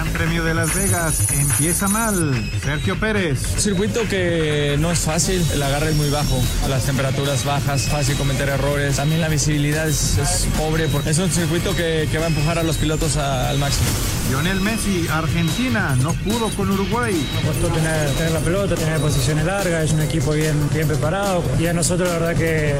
El 0.00 0.06
Gran 0.06 0.12
Premio 0.14 0.44
de 0.44 0.54
Las 0.54 0.74
Vegas 0.74 1.14
empieza 1.30 1.86
mal. 1.86 2.32
Sergio 2.64 2.98
Pérez. 2.98 3.38
Circuito 3.58 4.00
que 4.08 4.76
no 4.78 4.90
es 4.90 5.00
fácil, 5.00 5.44
el 5.52 5.62
agarre 5.62 5.90
es 5.90 5.96
muy 5.96 6.08
bajo, 6.08 6.42
a 6.64 6.68
las 6.68 6.84
temperaturas 6.84 7.44
bajas, 7.44 7.82
fácil 7.82 8.16
cometer 8.16 8.48
errores. 8.48 8.96
También 8.96 9.20
la 9.20 9.28
visibilidad 9.28 9.86
es, 9.86 10.16
es 10.16 10.46
pobre 10.56 10.88
porque 10.88 11.10
es 11.10 11.18
un 11.18 11.30
circuito 11.30 11.76
que, 11.76 12.08
que 12.10 12.16
va 12.18 12.24
a 12.24 12.28
empujar 12.28 12.58
a 12.58 12.62
los 12.62 12.78
pilotos 12.78 13.18
a- 13.18 13.50
al 13.50 13.58
máximo. 13.58 13.88
Lionel 14.30 14.62
Messi, 14.62 15.06
Argentina, 15.12 15.94
no 16.00 16.14
pudo 16.14 16.48
con 16.50 16.70
Uruguay. 16.70 17.14
costó 17.44 17.68
tener, 17.68 18.08
tener 18.12 18.32
la 18.32 18.40
pelota, 18.40 18.76
tener 18.76 18.98
posiciones 19.00 19.44
largas, 19.44 19.84
es 19.84 19.92
un 19.92 20.00
equipo 20.00 20.32
bien, 20.32 20.56
bien 20.72 20.88
preparado 20.88 21.42
y 21.58 21.66
a 21.66 21.74
nosotros 21.74 22.08
la 22.08 22.18
verdad 22.18 22.36
que, 22.36 22.74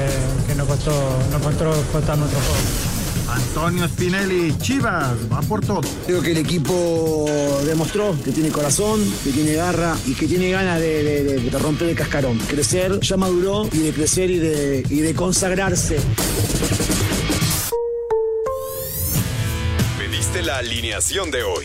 que 0.47 0.55
nos 0.55 0.67
costó, 0.67 1.19
nos 1.31 1.43
costó 1.43 1.71
costar 1.93 2.17
nuestro 2.17 2.41
juego. 2.41 3.00
Antonio 3.31 3.87
Spinelli, 3.89 4.57
Chivas, 4.59 5.17
va 5.33 5.41
por 5.43 5.65
todo. 5.65 5.83
Creo 6.07 6.21
que 6.21 6.33
el 6.33 6.39
equipo 6.39 7.27
demostró 7.65 8.17
que 8.25 8.33
tiene 8.33 8.51
corazón, 8.51 9.01
que 9.23 9.31
tiene 9.31 9.53
garra 9.55 9.97
y 10.07 10.15
que 10.15 10.27
tiene 10.27 10.51
ganas 10.51 10.81
de, 10.81 11.03
de- 11.05 11.25
de- 11.25 11.51
de 11.51 11.59
romper 11.59 11.91
el 11.91 11.95
cascarón. 11.97 12.39
Crecer, 12.49 12.99
ya 13.01 13.17
maduró 13.17 13.69
y 13.73 13.79
de 13.79 13.93
crecer 13.93 14.31
y 14.31 14.39
de, 14.39 14.83
y 14.89 15.01
de 15.01 15.15
consagrarse. 15.15 15.99
Pediste 19.99 20.43
la 20.43 20.59
alineación 20.59 21.31
de 21.31 21.43
hoy. 21.45 21.65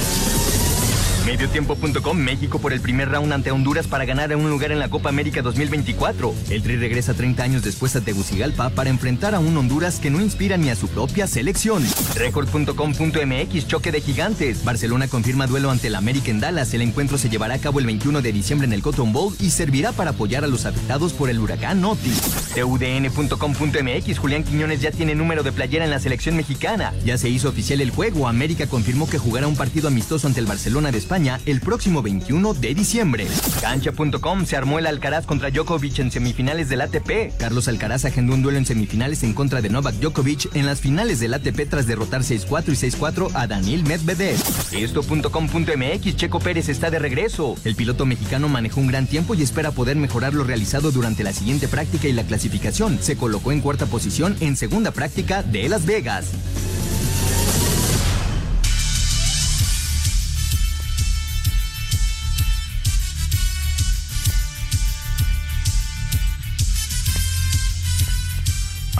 Mediotiempo.com 1.25 2.17
México 2.17 2.59
por 2.59 2.73
el 2.73 2.81
primer 2.81 3.09
round 3.09 3.31
ante 3.31 3.51
Honduras 3.51 3.87
para 3.87 4.05
ganar 4.05 4.35
un 4.35 4.49
lugar 4.49 4.71
en 4.71 4.79
la 4.79 4.89
Copa 4.89 5.09
América 5.09 5.41
2024. 5.41 6.33
El 6.49 6.63
Tri 6.63 6.77
regresa 6.77 7.13
30 7.13 7.43
años 7.43 7.63
después 7.63 7.95
a 7.95 8.01
Tegucigalpa 8.01 8.69
para 8.71 8.89
enfrentar 8.89 9.35
a 9.35 9.39
un 9.39 9.55
Honduras 9.55 9.99
que 9.99 10.09
no 10.09 10.19
inspira 10.19 10.57
ni 10.57 10.69
a 10.69 10.75
su 10.75 10.87
propia 10.87 11.27
selección. 11.27 11.83
Record.com.mx 12.15 13.67
Choque 13.67 13.91
de 13.91 14.01
gigantes. 14.01 14.63
Barcelona 14.63 15.07
confirma 15.07 15.47
duelo 15.47 15.69
ante 15.69 15.87
el 15.87 15.95
América 15.95 16.31
en 16.31 16.39
Dallas. 16.39 16.73
El 16.73 16.81
encuentro 16.81 17.17
se 17.17 17.29
llevará 17.29 17.55
a 17.55 17.59
cabo 17.59 17.79
el 17.79 17.85
21 17.85 18.21
de 18.21 18.31
diciembre 18.31 18.65
en 18.65 18.73
el 18.73 18.81
Cotton 18.81 19.13
Bowl 19.13 19.35
y 19.39 19.51
servirá 19.51 19.91
para 19.91 20.11
apoyar 20.11 20.43
a 20.43 20.47
los 20.47 20.65
afectados 20.65 21.13
por 21.13 21.29
el 21.29 21.39
huracán 21.39 21.83
Otis. 21.85 22.21
TUDN.com.mx 22.55 24.19
Julián 24.19 24.43
Quiñones 24.43 24.81
ya 24.81 24.91
tiene 24.91 25.13
número 25.13 25.43
de 25.43 25.51
playera 25.51 25.85
en 25.85 25.91
la 25.91 25.99
selección 25.99 26.35
mexicana. 26.35 26.93
Ya 27.05 27.17
se 27.17 27.29
hizo 27.29 27.49
oficial 27.49 27.81
el 27.81 27.91
juego. 27.91 28.27
América 28.27 28.67
confirmó 28.67 29.09
que 29.09 29.19
jugará 29.19 29.47
un 29.47 29.55
partido 29.55 29.87
amistoso 29.87 30.27
ante 30.27 30.39
el 30.39 30.45
Barcelona 30.45 30.91
de 30.91 30.97
El 31.11 31.59
próximo 31.59 32.01
21 32.01 32.53
de 32.53 32.73
diciembre. 32.73 33.27
Cancha.com 33.59 34.45
se 34.45 34.55
armó 34.55 34.79
el 34.79 34.87
Alcaraz 34.87 35.25
contra 35.25 35.49
Djokovic 35.49 35.99
en 35.99 36.09
semifinales 36.09 36.69
del 36.69 36.79
ATP. 36.79 37.35
Carlos 37.37 37.67
Alcaraz 37.67 38.05
agendó 38.05 38.33
un 38.33 38.41
duelo 38.41 38.57
en 38.57 38.65
semifinales 38.65 39.21
en 39.23 39.33
contra 39.33 39.61
de 39.61 39.69
Novak 39.69 39.95
Djokovic 39.95 40.55
en 40.55 40.65
las 40.65 40.79
finales 40.79 41.19
del 41.19 41.33
ATP 41.33 41.69
tras 41.69 41.85
derrotar 41.85 42.21
6-4 42.21 42.69
y 42.69 42.91
6-4 42.91 43.29
a 43.33 43.45
Daniel 43.45 43.83
Medvedev. 43.83 44.37
Esto.com.mx 44.71 46.15
Checo 46.15 46.39
Pérez 46.39 46.69
está 46.69 46.89
de 46.89 46.99
regreso. 46.99 47.57
El 47.65 47.75
piloto 47.75 48.05
mexicano 48.05 48.47
manejó 48.47 48.79
un 48.79 48.87
gran 48.87 49.05
tiempo 49.05 49.35
y 49.35 49.41
espera 49.41 49.71
poder 49.71 49.97
mejorar 49.97 50.33
lo 50.33 50.45
realizado 50.45 50.91
durante 50.91 51.25
la 51.25 51.33
siguiente 51.33 51.67
práctica 51.67 52.07
y 52.07 52.13
la 52.13 52.23
clasificación. 52.23 52.99
Se 53.01 53.17
colocó 53.17 53.51
en 53.51 53.59
cuarta 53.59 53.85
posición 53.85 54.37
en 54.39 54.55
segunda 54.55 54.91
práctica 54.91 55.43
de 55.43 55.67
Las 55.67 55.85
Vegas. 55.85 56.31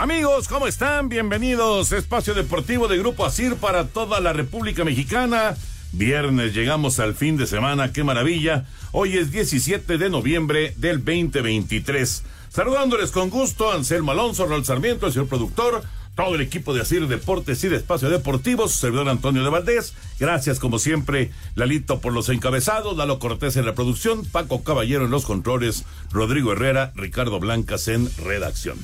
Amigos, 0.02 0.48
¿cómo 0.48 0.66
están? 0.66 1.10
Bienvenidos. 1.10 1.92
Espacio 1.92 2.34
Deportivo 2.34 2.88
de 2.88 2.98
Grupo 2.98 3.24
Asir 3.24 3.58
para 3.58 3.86
toda 3.86 4.20
la 4.20 4.34
República 4.34 4.84
Mexicana. 4.84 5.56
Viernes, 5.92 6.56
llegamos 6.56 7.00
al 7.00 7.14
fin 7.14 7.38
de 7.38 7.46
semana, 7.46 7.94
qué 7.94 8.04
maravilla. 8.04 8.66
Hoy 8.94 9.16
es 9.16 9.32
17 9.32 10.00
de 10.00 10.10
noviembre 10.10 10.74
del 10.78 11.06
2023. 11.06 12.24
Saludándoles 12.50 13.12
con 13.12 13.30
gusto, 13.30 13.72
Anselmo 13.72 14.10
Alonso, 14.10 14.48
Raúl 14.48 14.66
Sarmiento, 14.66 15.06
el 15.06 15.14
señor 15.14 15.28
productor, 15.28 15.84
todo 16.16 16.34
el 16.34 16.42
equipo 16.42 16.74
de 16.74 16.82
Asir 16.82 17.08
Deportes 17.08 17.64
y 17.64 17.68
de 17.68 17.76
Espacio 17.76 18.10
Deportivo, 18.10 18.68
su 18.68 18.80
servidor 18.80 19.08
Antonio 19.08 19.44
de 19.44 19.52
Valdés. 19.52 19.94
Gracias, 20.20 20.60
como 20.60 20.80
siempre, 20.80 21.30
Lalito 21.54 22.00
por 22.00 22.12
los 22.12 22.30
encabezados, 22.30 22.98
Lalo 22.98 23.20
Cortés 23.20 23.56
en 23.56 23.68
la 23.68 23.76
producción, 23.76 24.26
Paco 24.26 24.64
Caballero 24.64 25.06
en 25.06 25.12
los 25.12 25.26
controles, 25.26 25.86
Rodrigo 26.12 26.54
Herrera, 26.54 26.92
Ricardo 26.96 27.40
Blancas 27.40 27.88
en 27.88 28.10
redacción. 28.18 28.80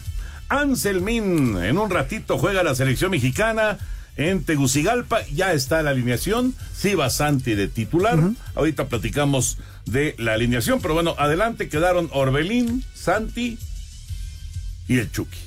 Anselmín, 0.50 1.58
en 1.58 1.78
un 1.78 1.90
ratito 1.90 2.38
juega 2.38 2.63
la 2.63 2.75
selección 2.75 3.12
mexicana 3.12 3.78
en 4.16 4.44
Tegucigalpa, 4.44 5.25
ya 5.28 5.53
está 5.53 5.84
la 5.84 5.91
alineación, 5.91 6.56
sí 6.75 6.96
va 6.96 7.09
Santi 7.09 7.53
de 7.53 7.68
titular, 7.68 8.19
ahorita 8.56 8.88
platicamos 8.88 9.57
de 9.86 10.16
la 10.18 10.34
alineación, 10.34 10.81
pero 10.81 10.96
bueno, 10.96 11.16
adelante 11.18 11.69
quedaron 11.69 12.09
Orbelín, 12.12 12.84
Santi 12.96 13.59
y 14.88 14.97
el 14.97 15.12
Chucky. 15.12 15.38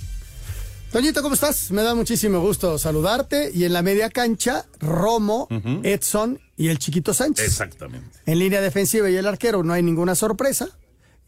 Toñito, 0.93 1.23
¿cómo 1.23 1.35
estás? 1.35 1.71
Me 1.71 1.83
da 1.83 1.95
muchísimo 1.95 2.41
gusto 2.41 2.77
saludarte. 2.77 3.53
Y 3.55 3.63
en 3.63 3.73
la 3.73 3.81
media 3.81 4.11
cancha, 4.11 4.67
Romo, 4.81 5.47
Edson 5.85 6.41
y 6.57 6.67
el 6.67 6.81
Chiquito 6.81 7.15
Sánchez. 7.15 7.47
Exactamente. 7.47 8.19
En 8.27 8.41
línea 8.41 8.61
defensiva 8.61 9.09
y 9.09 9.15
el 9.15 9.25
arquero 9.29 9.63
no 9.63 9.73
hay 9.73 9.85
ninguna 9.85 10.17
sorpresa. 10.17 10.69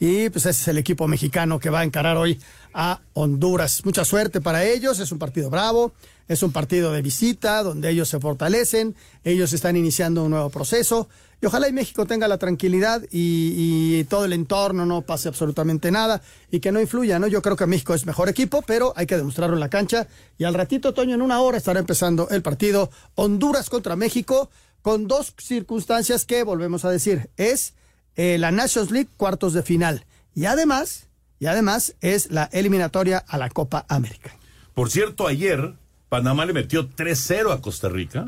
Y 0.04 0.30
pues 0.30 0.46
ese 0.46 0.62
es 0.62 0.66
el 0.66 0.78
equipo 0.78 1.06
mexicano 1.06 1.60
que 1.60 1.70
va 1.70 1.78
a 1.78 1.84
encarar 1.84 2.16
hoy 2.16 2.36
a 2.74 3.02
Honduras. 3.12 3.84
Mucha 3.84 4.04
suerte 4.04 4.40
para 4.40 4.64
ellos, 4.64 4.98
es 4.98 5.12
un 5.12 5.20
partido 5.20 5.48
bravo, 5.48 5.92
es 6.26 6.42
un 6.42 6.50
partido 6.50 6.90
de 6.90 7.02
visita 7.02 7.62
donde 7.62 7.88
ellos 7.88 8.08
se 8.08 8.18
fortalecen, 8.18 8.96
ellos 9.22 9.52
están 9.52 9.76
iniciando 9.76 10.24
un 10.24 10.32
nuevo 10.32 10.50
proceso 10.50 11.08
y 11.40 11.46
ojalá 11.46 11.68
y 11.68 11.72
México 11.72 12.04
tenga 12.04 12.26
la 12.26 12.36
tranquilidad 12.36 13.00
y, 13.12 13.98
y 14.00 14.04
todo 14.06 14.24
el 14.24 14.32
entorno 14.32 14.86
no 14.86 15.02
pase 15.02 15.28
absolutamente 15.28 15.92
nada 15.92 16.20
y 16.50 16.58
que 16.58 16.72
no 16.72 16.80
influya, 16.80 17.20
¿no? 17.20 17.28
Yo 17.28 17.40
creo 17.40 17.54
que 17.54 17.66
México 17.66 17.94
es 17.94 18.04
mejor 18.04 18.28
equipo, 18.28 18.60
pero 18.62 18.92
hay 18.96 19.06
que 19.06 19.16
demostrarlo 19.16 19.54
en 19.54 19.60
la 19.60 19.70
cancha 19.70 20.08
y 20.36 20.42
al 20.42 20.54
ratito, 20.54 20.94
Toño, 20.94 21.14
en 21.14 21.22
una 21.22 21.40
hora 21.40 21.58
estará 21.58 21.78
empezando 21.78 22.28
el 22.30 22.42
partido 22.42 22.90
Honduras 23.14 23.70
contra 23.70 23.94
México 23.94 24.50
con 24.82 25.06
dos 25.06 25.32
circunstancias 25.38 26.24
que 26.24 26.42
volvemos 26.42 26.84
a 26.84 26.90
decir, 26.90 27.30
es 27.36 27.74
eh, 28.16 28.38
la 28.38 28.50
Nations 28.50 28.90
League 28.90 29.08
cuartos 29.16 29.52
de 29.52 29.62
final. 29.62 30.04
Y 30.34 30.46
además, 30.46 31.08
y 31.38 31.46
además 31.46 31.94
es 32.00 32.30
la 32.30 32.44
eliminatoria 32.52 33.18
a 33.18 33.38
la 33.38 33.48
Copa 33.50 33.84
América. 33.88 34.34
Por 34.74 34.90
cierto, 34.90 35.26
ayer 35.26 35.74
Panamá 36.08 36.44
le 36.46 36.52
metió 36.52 36.88
3-0 36.88 37.52
a 37.52 37.60
Costa 37.60 37.88
Rica. 37.88 38.26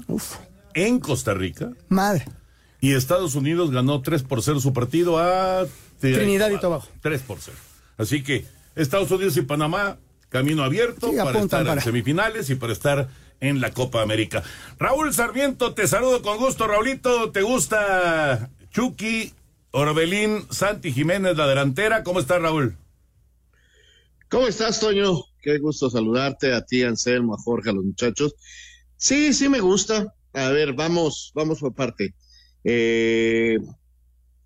En 0.74 1.00
Costa 1.00 1.34
Rica. 1.34 1.70
Madre. 1.88 2.26
Y 2.80 2.94
Estados 2.94 3.34
Unidos 3.34 3.70
ganó 3.70 4.02
3 4.02 4.22
por 4.24 4.42
0 4.42 4.60
su 4.60 4.72
partido 4.72 5.18
a 5.18 5.64
Trinidad 6.00 6.50
y 6.50 6.58
Tobago. 6.58 6.86
3 7.00 7.22
por 7.22 7.38
0. 7.40 7.56
Así 7.96 8.22
que 8.22 8.44
Estados 8.74 9.10
Unidos 9.10 9.36
y 9.38 9.42
Panamá, 9.42 9.96
camino 10.28 10.64
abierto 10.64 11.10
Sí, 11.10 11.16
para 11.16 11.38
estar 11.40 11.64
para- 11.64 11.74
en 11.74 11.80
semifinales 11.80 12.50
y 12.50 12.56
para 12.56 12.72
estar 12.72 13.08
en 13.40 13.60
la 13.60 13.70
Copa 13.70 14.02
América. 14.02 14.42
Raúl 14.78 15.14
Sarmiento, 15.14 15.72
te 15.74 15.86
saludo 15.86 16.20
con 16.22 16.36
gusto. 16.38 16.66
Raulito, 16.66 17.30
¿te 17.30 17.42
gusta 17.42 18.50
Chucky, 18.70 19.32
Orbelín, 19.76 20.46
Santi 20.50 20.92
Jiménez, 20.92 21.36
la 21.36 21.48
delantera? 21.48 22.04
¿Cómo 22.04 22.20
está 22.20 22.38
Raúl? 22.38 22.76
¿Cómo 24.30 24.46
estás, 24.46 24.78
Toño? 24.78 25.24
Qué 25.42 25.58
gusto 25.58 25.90
saludarte 25.90 26.54
a 26.54 26.64
ti, 26.64 26.84
Anselmo, 26.84 27.34
a 27.34 27.38
Jorge, 27.38 27.70
a 27.70 27.72
los 27.72 27.84
muchachos. 27.84 28.36
Sí, 28.96 29.34
sí 29.34 29.48
me 29.48 29.58
gusta. 29.58 30.14
A 30.32 30.50
ver, 30.50 30.74
vamos, 30.74 31.32
vamos 31.34 31.58
por 31.58 31.74
parte. 31.74 32.14
Eh, 32.62 33.58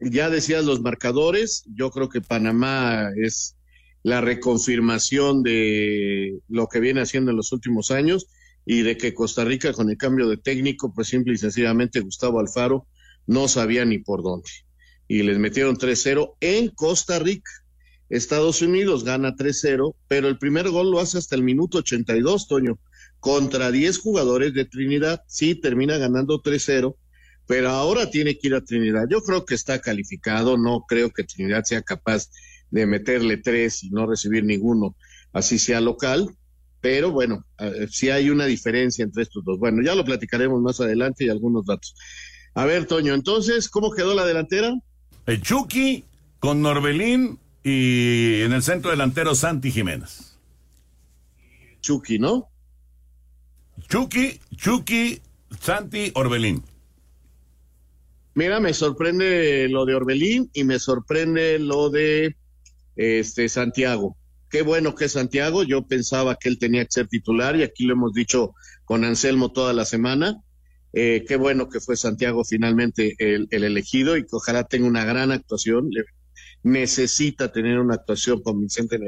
ya 0.01 0.31
decías 0.31 0.65
los 0.65 0.81
marcadores. 0.81 1.63
Yo 1.75 1.91
creo 1.91 2.09
que 2.09 2.23
Panamá 2.23 3.11
es 3.15 3.55
la 4.03 4.23
reconfirmación 4.23 5.43
de 5.43 6.39
lo 6.49 6.69
que 6.69 6.81
viene 6.81 7.03
haciendo 7.03 7.33
en 7.33 7.37
los 7.37 7.53
últimos 7.53 7.91
años 7.91 8.29
y 8.65 8.81
de 8.81 8.97
que 8.97 9.13
Costa 9.13 9.45
Rica 9.45 9.75
con 9.75 9.91
el 9.91 9.99
cambio 9.99 10.27
de 10.27 10.39
técnico, 10.39 10.91
pues 10.95 11.09
simple 11.09 11.35
y 11.35 11.37
sencillamente 11.37 12.01
Gustavo 12.01 12.41
Alfaro 12.41 12.87
no 13.27 13.47
sabía 13.47 13.85
ni 13.85 13.99
por 13.99 14.23
dónde. 14.23 14.49
Y 15.09 15.23
les 15.23 15.39
metieron 15.39 15.77
3-0 15.77 16.35
en 16.41 16.69
Costa 16.69 17.19
Rica. 17.19 17.51
Estados 18.11 18.63
Unidos 18.63 19.05
gana 19.05 19.35
3-0, 19.35 19.95
pero 20.07 20.29
el 20.29 20.39
primer 20.39 20.71
gol 20.71 20.91
lo 20.91 21.01
hace 21.01 21.19
hasta 21.19 21.35
el 21.35 21.43
minuto 21.43 21.79
82, 21.79 22.47
Toño, 22.47 22.79
contra 23.19 23.71
10 23.71 23.99
jugadores 23.99 24.55
de 24.55 24.65
Trinidad. 24.65 25.23
Sí, 25.27 25.55
termina 25.55 25.99
ganando 25.99 26.43
3-0, 26.43 26.95
pero 27.47 27.71
ahora 27.71 28.11
tiene 28.11 28.39
que 28.39 28.49
ir 28.49 28.55
a 28.55 28.65
Trinidad. 28.65 29.07
Yo 29.11 29.23
creo 29.23 29.45
que 29.45 29.55
está 29.55 29.81
calificado, 29.81 30.57
no 30.57 30.85
creo 30.87 31.11
que 31.11 31.25
Trinidad 31.25 31.65
sea 31.65 31.83
capaz 31.83 32.29
de 32.71 32.87
meterle 32.87 33.39
tres 33.39 33.83
y 33.83 33.91
no 33.91 34.07
recibir 34.07 34.45
ninguno, 34.45 34.95
así 35.33 35.59
sea 35.59 35.81
local, 35.81 36.29
pero 36.83 37.11
bueno, 37.11 37.47
sí 37.91 38.11
hay 38.11 38.29
una 38.29 38.45
diferencia 38.45 39.03
entre 39.03 39.23
estos 39.23 39.43
dos. 39.45 39.59
Bueno, 39.59 39.83
ya 39.83 39.95
lo 39.95 40.05
platicaremos 40.05 40.61
más 40.61 40.79
adelante 40.81 41.25
y 41.25 41.31
algunos 41.31 41.65
datos. 41.65 41.95
A 42.55 42.67
ver, 42.67 42.87
Toño, 42.87 43.15
entonces, 43.15 43.69
¿cómo 43.69 43.91
quedó 43.91 44.15
la 44.15 44.27
delantera? 44.27 44.75
El 45.29 45.43
Chucky 45.43 46.07
con 46.39 46.63
Norbelín 46.63 47.39
y 47.63 48.41
en 48.41 48.55
el 48.55 48.63
centro 48.63 48.91
delantero 48.91 49.35
Santi 49.35 49.71
Jiménez. 49.71 50.39
Chucky, 51.83 52.19
¿no? 52.19 52.49
Chucky, 53.91 54.41
Chucky, 54.57 55.21
Santi, 55.61 56.13
Orbelín. 56.15 56.65
Mira, 58.33 58.59
me 58.59 58.73
sorprende 58.73 59.69
lo 59.69 59.85
de 59.85 59.97
Orbelín 59.97 60.49
y 60.55 60.65
me 60.65 60.79
sorprende 60.79 61.59
lo 61.59 61.91
de 61.91 62.35
este 62.97 63.51
Santiago. 63.51 64.17
Qué 64.49 64.63
bueno 64.63 64.95
que 64.95 65.05
es 65.05 65.13
Santiago. 65.13 65.63
Yo 65.63 65.87
pensaba 65.87 66.37
que 66.37 66.49
él 66.49 66.59
tenía 66.59 66.87
que 66.87 66.93
ser 66.93 67.07
titular 67.07 67.55
y 67.55 67.65
aquí 67.65 67.85
lo 67.85 67.93
hemos 67.93 68.15
dicho 68.15 68.55
con 68.87 69.05
Anselmo 69.05 69.53
toda 69.53 69.75
la 69.75 69.85
semana. 69.85 70.43
Eh, 70.93 71.25
qué 71.29 71.37
bueno 71.37 71.69
que 71.69 71.81
fue 71.81 71.97
Santiago 71.97 72.45
finalmente 72.45 73.15
el, 73.19 73.47
elegido 73.51 74.17
y 74.17 74.23
que 74.23 74.37
ojalá 74.37 74.65
tenga 74.65 74.87
una 74.87 75.05
gran 75.05 75.31
actuación. 75.33 75.91
necesita 76.63 77.53
tener 77.53 77.79
una 77.79 77.95
actuación 77.95 78.43
convincente 78.43 78.97
en, 78.97 79.03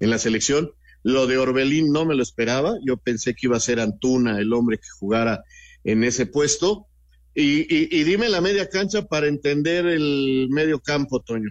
en, 0.00 0.10
la 0.10 0.18
selección. 0.18 0.70
Lo 1.02 1.26
de 1.26 1.38
Orbelín 1.38 1.92
no 1.92 2.04
me 2.04 2.14
lo 2.14 2.22
esperaba. 2.22 2.74
Yo 2.84 2.96
pensé 2.96 3.34
que 3.34 3.46
iba 3.46 3.56
a 3.56 3.60
ser 3.60 3.80
Antuna 3.80 4.38
el 4.38 4.52
hombre 4.52 4.78
que 4.78 4.88
jugara 4.98 5.44
en 5.84 6.04
ese 6.04 6.26
puesto. 6.26 6.86
Y, 7.34 7.66
y 7.70 8.04
dime 8.04 8.30
la 8.30 8.40
media 8.40 8.68
cancha 8.70 9.02
para 9.02 9.26
entender 9.26 9.86
el 9.86 10.48
medio 10.50 10.80
campo, 10.80 11.20
Toño. 11.20 11.50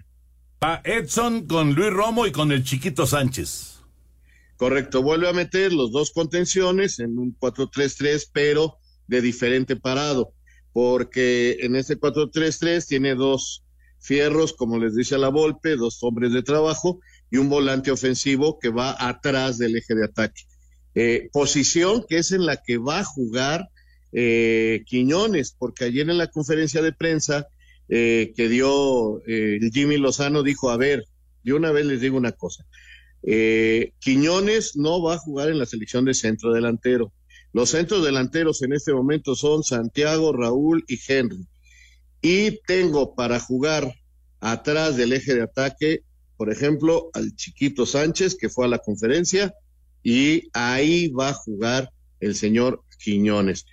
A 0.62 0.82
Edson 0.84 1.46
con 1.46 1.76
Luis 1.76 1.92
Romo 1.92 2.26
y 2.26 2.32
con 2.32 2.52
el 2.52 2.64
Chiquito 2.64 3.06
Sánchez. 3.06 3.76
Correcto, 4.58 5.04
vuelve 5.04 5.30
a 5.30 5.34
meter 5.34 5.74
los 5.74 5.92
dos 5.92 6.12
contenciones 6.12 7.00
en 7.00 7.20
un 7.20 7.38
4-3-3, 7.38 8.30
pero 8.32 8.78
de 9.08 9.22
diferente 9.22 9.76
parado, 9.76 10.34
porque 10.74 11.58
en 11.62 11.76
ese 11.76 12.00
4-3-3 12.00 12.86
tiene 12.86 13.16
dos 13.16 13.64
fierros, 14.00 14.54
como 14.54 14.78
les 14.78 14.96
dice 14.96 15.16
a 15.16 15.20
la 15.20 15.30
Volpe, 15.30 15.76
dos 15.76 16.00
hombres 16.02 16.32
de 16.34 16.44
trabajo 16.44 17.00
y 17.32 17.38
un 17.38 17.50
volante 17.50 17.92
ofensivo 17.92 18.60
que 18.60 18.70
va 18.70 18.96
atrás 19.00 19.58
del 19.58 19.78
eje 19.78 19.96
de 19.96 20.06
ataque. 20.06 20.44
Eh, 20.94 21.30
posición 21.34 22.06
que 22.08 22.20
es 22.20 22.32
en 22.32 22.46
la 22.46 22.58
que 22.58 22.78
va 22.78 23.00
a 23.00 23.04
jugar 23.04 23.68
eh, 24.12 24.84
Quiñones, 24.86 25.56
porque 25.58 25.86
ayer 25.86 26.10
en 26.10 26.18
la 26.18 26.28
conferencia 26.28 26.82
de 26.82 26.94
prensa 26.94 27.48
eh, 27.90 28.34
que 28.36 28.50
dio 28.50 29.22
eh, 29.28 29.60
Jimmy 29.72 29.98
Lozano 29.98 30.42
dijo, 30.42 30.70
a 30.70 30.78
ver, 30.78 31.06
de 31.44 31.54
una 31.54 31.72
vez 31.72 31.86
les 31.86 32.02
digo 32.02 32.18
una 32.18 32.32
cosa, 32.32 32.66
eh, 33.24 33.92
Quiñones 34.00 34.76
no 34.76 35.02
va 35.02 35.16
a 35.16 35.20
jugar 35.20 35.50
en 35.50 35.60
la 35.60 35.66
selección 35.66 36.06
de 36.06 36.14
centro 36.14 36.54
delantero. 36.54 37.12
Los 37.56 37.70
centros 37.70 38.04
delanteros 38.04 38.62
en 38.64 38.74
este 38.74 38.92
momento 38.92 39.34
son 39.34 39.64
Santiago, 39.64 40.34
Raúl 40.34 40.84
y 40.90 41.00
Henry. 41.08 41.48
Y 42.22 42.60
tengo 42.68 43.16
para 43.16 43.40
jugar 43.40 43.96
atrás 44.42 44.98
del 44.98 45.14
eje 45.14 45.36
de 45.36 45.44
ataque, 45.44 46.02
por 46.36 46.52
ejemplo, 46.52 47.10
al 47.14 47.34
chiquito 47.38 47.86
Sánchez, 47.86 48.36
que 48.36 48.50
fue 48.50 48.66
a 48.66 48.68
la 48.68 48.80
conferencia, 48.80 49.54
y 50.04 50.50
ahí 50.52 51.08
va 51.08 51.30
a 51.30 51.34
jugar 51.34 51.94
el 52.20 52.36
señor 52.36 52.84
Quiñones. 53.02 53.66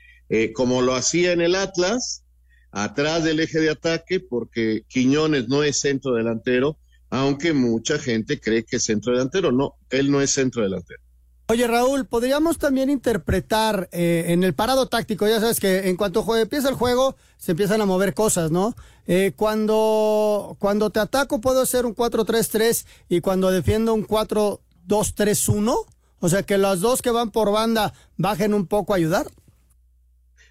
como 0.54 0.80
lo 0.80 0.94
hacía 0.94 1.32
en 1.32 1.40
el 1.40 1.56
Atlas, 1.56 2.22
atrás 2.70 3.24
del 3.24 3.40
eje 3.40 3.58
de 3.58 3.70
ataque, 3.70 4.20
porque 4.20 4.84
Quiñones 4.86 5.48
no 5.48 5.64
es 5.64 5.80
centro 5.80 6.14
delantero, 6.14 6.78
aunque 7.10 7.52
mucha 7.52 7.98
gente 7.98 8.38
cree 8.38 8.62
que 8.62 8.76
es 8.76 8.84
centro 8.84 9.12
delantero. 9.12 9.50
No, 9.50 9.74
él 9.90 10.08
no 10.12 10.20
es 10.20 10.30
centro 10.30 10.62
delantero. 10.62 11.02
Oye, 11.48 11.66
Raúl, 11.66 12.06
podríamos 12.06 12.58
también 12.58 12.88
interpretar 12.88 13.88
eh, 13.92 14.26
en 14.28 14.44
el 14.44 14.54
parado 14.54 14.86
táctico, 14.86 15.26
ya 15.28 15.40
sabes 15.40 15.60
que 15.60 15.88
en 15.88 15.96
cuanto 15.96 16.24
empieza 16.36 16.68
el 16.68 16.76
juego, 16.76 17.16
se 17.36 17.50
empiezan 17.50 17.80
a 17.80 17.86
mover 17.86 18.14
cosas, 18.14 18.50
¿no? 18.50 18.74
Eh, 19.06 19.32
cuando, 19.36 20.56
cuando 20.58 20.90
te 20.90 21.00
ataco 21.00 21.40
puedo 21.40 21.60
hacer 21.60 21.84
un 21.84 21.94
4-3-3 21.94 22.86
y 23.08 23.20
cuando 23.20 23.50
defiendo 23.50 23.92
un 23.92 24.06
4-2-3-1, 24.06 25.86
o 26.20 26.28
sea 26.28 26.42
que 26.44 26.56
las 26.56 26.80
dos 26.80 27.02
que 27.02 27.10
van 27.10 27.30
por 27.32 27.50
banda 27.50 27.92
bajen 28.16 28.54
un 28.54 28.66
poco 28.66 28.94
a 28.94 28.96
ayudar. 28.96 29.26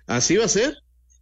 Así 0.05 0.35
va 0.35 0.45
a 0.45 0.49
ser, 0.49 0.77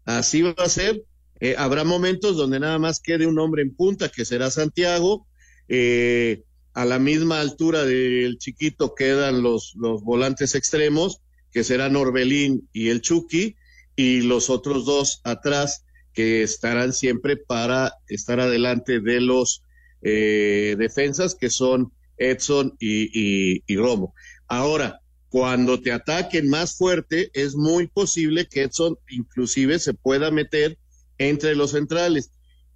Así 0.05 0.41
va 0.41 0.55
a 0.57 0.69
ser. 0.69 1.03
Eh, 1.39 1.53
habrá 1.55 1.83
momentos 1.83 2.35
donde 2.35 2.59
nada 2.59 2.79
más 2.79 2.99
quede 2.99 3.27
un 3.27 3.37
hombre 3.37 3.61
en 3.61 3.75
punta, 3.75 4.09
que 4.09 4.25
será 4.25 4.49
Santiago. 4.49 5.27
Eh, 5.67 6.43
a 6.73 6.85
la 6.85 6.99
misma 6.99 7.39
altura 7.39 7.83
del 7.83 8.37
chiquito 8.37 8.93
quedan 8.95 9.41
los, 9.41 9.73
los 9.75 10.03
volantes 10.03 10.55
extremos, 10.55 11.21
que 11.51 11.63
serán 11.63 11.95
Orbelín 11.95 12.69
y 12.73 12.89
el 12.89 13.01
Chucky, 13.01 13.55
y 13.95 14.21
los 14.21 14.49
otros 14.49 14.85
dos 14.85 15.21
atrás, 15.23 15.85
que 16.13 16.43
estarán 16.43 16.93
siempre 16.93 17.37
para 17.37 17.93
estar 18.07 18.39
adelante 18.39 18.99
de 18.99 19.21
los 19.21 19.63
eh, 20.01 20.75
defensas, 20.77 21.35
que 21.35 21.49
son 21.49 21.91
Edson 22.17 22.75
y, 22.79 23.61
y 23.65 23.77
Romo. 23.77 24.13
Ahora, 24.47 25.01
cuando 25.29 25.79
te 25.79 25.91
ataquen 25.91 26.49
más 26.49 26.75
fuerte, 26.75 27.29
es 27.33 27.55
muy 27.55 27.87
posible 27.87 28.47
que 28.47 28.63
Edson 28.63 28.97
inclusive 29.09 29.79
se 29.79 29.93
pueda 29.93 30.31
meter 30.31 30.77
entre 31.17 31.55
los 31.55 31.71
centrales. 31.71 32.31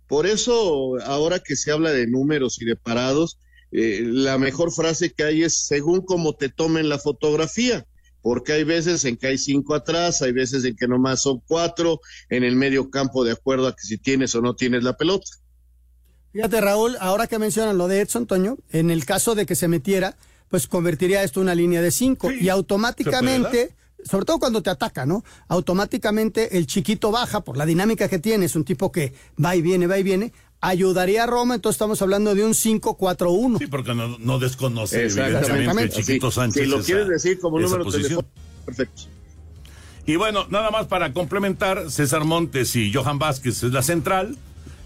Por 0.08 0.28
eso, 0.28 1.02
ahora 1.06 1.40
que 1.40 1.56
se 1.56 1.72
habla 1.72 1.92
de 1.92 2.06
números 2.06 2.62
y 2.62 2.66
de 2.66 2.76
parados, 2.76 3.40
eh, 3.74 4.02
la 4.06 4.38
mejor 4.38 4.72
frase 4.72 5.12
que 5.12 5.24
hay 5.24 5.44
es 5.44 5.66
según 5.66 6.02
cómo 6.02 6.36
te 6.36 6.50
tomen 6.50 6.90
la 6.90 7.00
fotografía, 7.00 7.88
porque 8.22 8.54
hay 8.54 8.64
veces 8.64 9.04
en 9.04 9.18
que 9.18 9.28
hay 9.28 9.38
cinco 9.40 9.74
atrás, 9.74 10.22
hay 10.22 10.32
veces 10.32 10.64
en 10.64 10.76
que 10.76 10.88
nomás 10.88 11.24
son 11.24 11.42
cuatro, 11.48 12.00
en 12.30 12.44
el 12.44 12.56
medio 12.56 12.92
campo 12.92 13.24
de 13.24 13.32
acuerdo 13.32 13.68
a 13.68 13.76
que 13.76 13.82
si 13.82 13.98
tienes 13.98 14.36
o 14.36 14.42
no 14.42 14.56
tienes 14.56 14.84
la 14.84 14.96
pelota. 14.96 15.26
Fíjate, 16.34 16.62
Raúl, 16.62 16.98
ahora 17.00 17.26
que 17.26 17.40
mencionan 17.40 17.78
lo 17.78 17.88
de 17.88 18.02
Edson, 18.02 18.28
Toño, 18.28 18.58
en 18.72 18.92
el 18.92 19.06
caso 19.06 19.34
de 19.34 19.48
que 19.48 19.56
se 19.56 19.68
metiera, 19.68 20.18
pues 20.50 20.68
convertiría 20.68 21.24
esto 21.24 21.40
en 21.40 21.46
una 21.46 21.56
línea 21.56 21.82
de 21.82 21.90
cinco 21.90 22.32
y 22.32 22.50
automáticamente, 22.50 23.76
sobre 24.04 24.26
todo 24.26 24.38
cuando 24.38 24.62
te 24.62 24.70
ataca, 24.70 25.08
¿no? 25.08 25.24
Automáticamente 25.48 26.58
el 26.58 26.68
chiquito 26.68 27.10
baja 27.10 27.42
por 27.42 27.58
la 27.58 27.66
dinámica 27.66 28.08
que 28.08 28.20
tiene, 28.20 28.46
es 28.46 28.56
un 28.56 28.66
tipo 28.66 28.92
que 28.92 29.14
va 29.44 29.56
y 29.56 29.64
viene, 29.64 29.88
va 29.88 29.98
y 29.98 30.04
viene, 30.04 30.32
ayudaría 30.64 31.24
a 31.24 31.28
Roma, 31.28 31.56
entonces 31.56 31.76
estamos 31.76 32.02
hablando 32.02 32.34
de 32.34 32.44
un 32.44 32.54
5-4-1. 32.54 33.60
Sí, 33.60 33.68
porque 33.68 33.94
no, 33.94 34.18
no 34.18 34.40
desconoce 34.40 35.04
evidentemente 35.04 35.84
el 35.84 35.90
chiquito 35.92 36.32
Sánchez. 36.32 36.64
Si 36.64 36.70
lo 36.70 36.82
quieres 36.82 37.08
decir 37.10 37.40
como 37.40 37.60
número 37.60 37.84
posición. 37.84 38.26
perfecto. 38.66 39.04
Y 40.06 40.16
bueno, 40.16 40.48
nada 40.50 40.72
más 40.72 40.88
para 40.88 41.14
complementar, 41.14 41.92
César 41.92 42.24
Montes 42.24 42.76
y 42.76 42.92
Johan 42.94 43.20
Vázquez 43.20 43.64
es 43.64 43.74
la 43.74 43.84
central. 43.84 44.38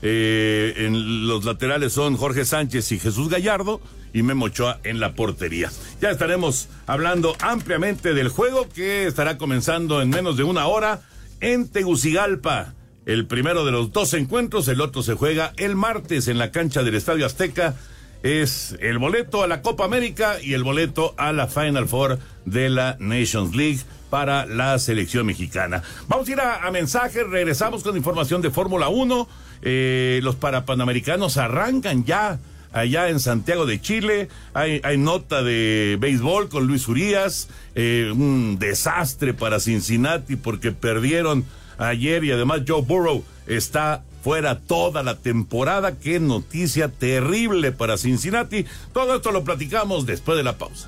Eh, 0.01 0.73
en 0.77 1.27
los 1.27 1.45
laterales 1.45 1.93
son 1.93 2.17
Jorge 2.17 2.45
Sánchez 2.45 2.91
y 2.91 2.99
Jesús 2.99 3.29
Gallardo 3.29 3.81
y 4.13 4.21
Memo 4.21 4.45
Ochoa 4.45 4.79
en 4.83 4.99
la 4.99 5.13
portería. 5.13 5.71
Ya 6.01 6.09
estaremos 6.09 6.69
hablando 6.85 7.35
ampliamente 7.39 8.13
del 8.13 8.29
juego 8.29 8.67
que 8.69 9.07
estará 9.07 9.37
comenzando 9.37 10.01
en 10.01 10.09
menos 10.09 10.37
de 10.37 10.43
una 10.43 10.67
hora 10.67 11.01
en 11.39 11.67
Tegucigalpa. 11.67 12.73
El 13.07 13.25
primero 13.25 13.63
de 13.63 13.71
los 13.71 13.93
dos 13.93 14.13
encuentros, 14.15 14.67
el 14.67 14.81
otro 14.81 15.01
se 15.01 15.13
juega 15.13 15.53
el 15.55 15.77
martes 15.77 16.27
en 16.27 16.37
la 16.37 16.51
cancha 16.51 16.83
del 16.83 16.95
Estadio 16.95 17.25
Azteca. 17.25 17.73
Es 18.21 18.75
el 18.81 18.97
boleto 18.97 19.43
a 19.43 19.47
la 19.47 19.61
Copa 19.61 19.85
América 19.85 20.41
y 20.43 20.55
el 20.55 20.65
boleto 20.65 21.15
a 21.15 21.31
la 21.31 21.47
Final 21.47 21.87
Four 21.87 22.19
de 22.43 22.67
la 22.69 22.97
Nations 22.99 23.55
League 23.55 23.79
para 24.09 24.45
la 24.45 24.77
selección 24.77 25.25
mexicana. 25.25 25.83
Vamos 26.09 26.27
a 26.27 26.31
ir 26.33 26.41
a, 26.41 26.69
mensajes, 26.69 27.25
regresamos 27.25 27.81
con 27.81 27.95
información 27.95 28.41
de 28.41 28.51
Fórmula 28.51 28.89
1. 28.89 29.29
Eh, 29.61 30.19
los 30.21 30.35
parapanamericanos 30.35 31.37
arrancan 31.37 32.03
ya 32.03 32.39
allá 32.73 33.07
en 33.07 33.21
Santiago 33.21 33.65
de 33.65 33.79
Chile. 33.79 34.27
Hay, 34.53 34.81
hay 34.83 34.97
nota 34.97 35.43
de 35.43 35.97
béisbol 35.97 36.49
con 36.49 36.67
Luis 36.67 36.85
Urias. 36.89 37.47
Eh, 37.73 38.11
un 38.13 38.59
desastre 38.59 39.33
para 39.33 39.61
Cincinnati 39.61 40.35
porque 40.35 40.73
perdieron 40.73 41.45
ayer 41.77 42.23
y 42.23 42.31
además 42.31 42.61
Joe 42.67 42.81
Burrow 42.81 43.23
está 43.47 44.03
fuera 44.23 44.59
toda 44.59 45.03
la 45.03 45.17
temporada. 45.17 45.97
Qué 45.97 46.19
noticia 46.19 46.89
terrible 46.89 47.71
para 47.71 47.97
Cincinnati. 47.97 48.65
Todo 48.93 49.15
esto 49.15 49.31
lo 49.31 49.43
platicamos 49.43 50.05
después 50.05 50.37
de 50.37 50.43
la 50.43 50.57
pausa. 50.57 50.87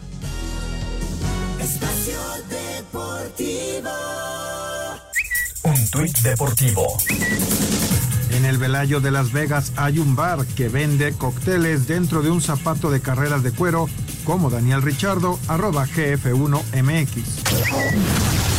Espacio 1.59 2.19
Deportivo. 2.49 3.89
Un 5.63 5.91
tuit 5.91 6.17
deportivo. 6.19 6.97
En 8.31 8.45
el 8.45 8.57
Velayo 8.57 8.99
de 8.99 9.11
Las 9.11 9.31
Vegas 9.31 9.73
hay 9.75 9.99
un 9.99 10.15
bar 10.15 10.45
que 10.45 10.69
vende 10.69 11.13
cócteles 11.13 11.87
dentro 11.87 12.21
de 12.21 12.29
un 12.29 12.41
zapato 12.41 12.91
de 12.91 13.01
carreras 13.01 13.43
de 13.43 13.51
cuero, 13.51 13.89
como 14.23 14.49
Daniel 14.49 14.81
Richardo, 14.81 15.39
arroba 15.47 15.87
GF1MX. 15.87 18.58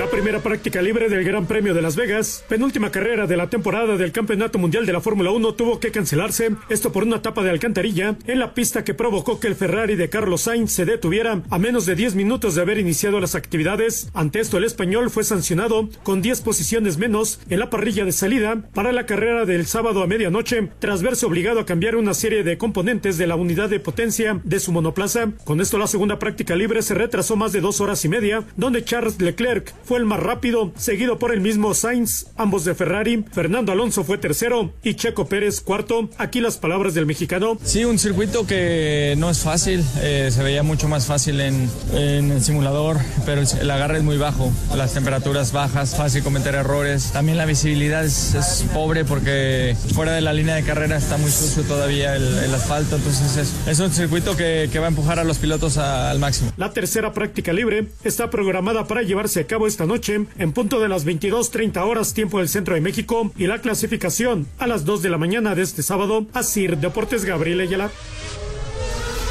La 0.00 0.08
primera 0.08 0.40
práctica 0.40 0.80
libre 0.80 1.10
del 1.10 1.24
Gran 1.24 1.44
Premio 1.44 1.74
de 1.74 1.82
Las 1.82 1.94
Vegas, 1.94 2.42
penúltima 2.48 2.90
carrera 2.90 3.26
de 3.26 3.36
la 3.36 3.50
temporada 3.50 3.98
del 3.98 4.12
Campeonato 4.12 4.58
Mundial 4.58 4.86
de 4.86 4.94
la 4.94 5.02
Fórmula 5.02 5.30
1 5.30 5.52
tuvo 5.56 5.78
que 5.78 5.90
cancelarse, 5.90 6.52
esto 6.70 6.90
por 6.90 7.02
una 7.02 7.20
tapa 7.20 7.42
de 7.42 7.50
alcantarilla 7.50 8.16
en 8.26 8.38
la 8.38 8.54
pista 8.54 8.82
que 8.82 8.94
provocó 8.94 9.40
que 9.40 9.46
el 9.46 9.56
Ferrari 9.56 9.96
de 9.96 10.08
Carlos 10.08 10.40
Sainz 10.40 10.72
se 10.72 10.86
detuviera 10.86 11.42
a 11.50 11.58
menos 11.58 11.84
de 11.84 11.96
10 11.96 12.14
minutos 12.14 12.54
de 12.54 12.62
haber 12.62 12.78
iniciado 12.78 13.20
las 13.20 13.34
actividades. 13.34 14.08
Ante 14.14 14.40
esto 14.40 14.56
el 14.56 14.64
español 14.64 15.10
fue 15.10 15.22
sancionado 15.22 15.90
con 16.02 16.22
10 16.22 16.40
posiciones 16.40 16.96
menos 16.96 17.38
en 17.50 17.58
la 17.58 17.68
parrilla 17.68 18.06
de 18.06 18.12
salida 18.12 18.56
para 18.72 18.92
la 18.92 19.04
carrera 19.04 19.44
del 19.44 19.66
sábado 19.66 20.02
a 20.02 20.06
medianoche, 20.06 20.70
tras 20.78 21.02
verse 21.02 21.26
obligado 21.26 21.60
a 21.60 21.66
cambiar 21.66 21.96
una 21.96 22.14
serie 22.14 22.42
de 22.42 22.56
componentes 22.56 23.18
de 23.18 23.26
la 23.26 23.36
unidad 23.36 23.68
de 23.68 23.80
potencia 23.80 24.40
de 24.44 24.60
su 24.60 24.72
monoplaza. 24.72 25.32
Con 25.44 25.60
esto 25.60 25.76
la 25.76 25.86
segunda 25.86 26.18
práctica 26.18 26.56
libre 26.56 26.80
se 26.80 26.94
retrasó 26.94 27.36
más 27.36 27.52
de 27.52 27.60
dos 27.60 27.82
horas 27.82 28.02
y 28.06 28.08
media, 28.08 28.44
donde 28.56 28.82
Charles 28.82 29.20
Leclerc 29.20 29.74
fue 29.90 29.98
el 29.98 30.04
más 30.04 30.20
rápido, 30.20 30.70
seguido 30.76 31.18
por 31.18 31.34
el 31.34 31.40
mismo 31.40 31.74
Sainz, 31.74 32.26
ambos 32.36 32.64
de 32.64 32.76
Ferrari. 32.76 33.24
Fernando 33.32 33.72
Alonso 33.72 34.04
fue 34.04 34.18
tercero 34.18 34.72
y 34.84 34.94
Checo 34.94 35.26
Pérez 35.26 35.60
cuarto. 35.60 36.08
Aquí 36.16 36.40
las 36.40 36.58
palabras 36.58 36.94
del 36.94 37.06
mexicano. 37.06 37.58
Sí, 37.64 37.84
un 37.84 37.98
circuito 37.98 38.46
que 38.46 39.16
no 39.18 39.28
es 39.30 39.40
fácil, 39.40 39.84
eh, 40.00 40.30
se 40.32 40.44
veía 40.44 40.62
mucho 40.62 40.86
más 40.86 41.06
fácil 41.06 41.40
en, 41.40 41.68
en, 41.92 42.30
el 42.30 42.40
simulador, 42.40 42.98
pero 43.26 43.42
el 43.42 43.68
agarre 43.68 43.98
es 43.98 44.04
muy 44.04 44.16
bajo, 44.16 44.52
las 44.76 44.94
temperaturas 44.94 45.50
bajas, 45.50 45.96
fácil 45.96 46.22
cometer 46.22 46.54
errores. 46.54 47.10
También 47.12 47.36
la 47.36 47.44
visibilidad 47.44 48.04
es, 48.04 48.36
es 48.36 48.64
pobre 48.72 49.04
porque 49.04 49.74
fuera 49.92 50.12
de 50.12 50.20
la 50.20 50.32
línea 50.32 50.54
de 50.54 50.62
carrera 50.62 50.98
está 50.98 51.16
muy 51.16 51.32
sucio 51.32 51.64
todavía 51.64 52.14
el, 52.14 52.38
el 52.38 52.54
asfalto, 52.54 52.94
entonces 52.94 53.36
es, 53.36 53.52
es, 53.66 53.80
un 53.80 53.90
circuito 53.90 54.36
que, 54.36 54.70
que 54.70 54.78
va 54.78 54.84
a 54.84 54.90
empujar 54.90 55.18
a 55.18 55.24
los 55.24 55.38
pilotos 55.38 55.78
a, 55.78 56.12
al 56.12 56.20
máximo. 56.20 56.52
La 56.56 56.72
tercera 56.72 57.12
práctica 57.12 57.52
libre 57.52 57.88
está 58.04 58.30
programada 58.30 58.86
para 58.86 59.02
llevarse 59.02 59.40
a 59.40 59.46
cabo 59.48 59.66
esta 59.70 59.86
noche 59.86 60.26
en 60.36 60.52
punto 60.52 60.80
de 60.80 60.88
las 60.88 61.06
22.30 61.06 61.76
horas 61.86 62.12
tiempo 62.12 62.38
del 62.38 62.48
centro 62.48 62.74
de 62.74 62.80
México 62.80 63.32
y 63.36 63.46
la 63.46 63.60
clasificación 63.60 64.48
a 64.58 64.66
las 64.66 64.84
2 64.84 65.00
de 65.00 65.10
la 65.10 65.16
mañana 65.16 65.54
de 65.54 65.62
este 65.62 65.84
sábado. 65.84 66.26
Asir 66.34 66.76
Deportes 66.76 67.24
Gabriel 67.24 67.60
Ayala. 67.60 67.88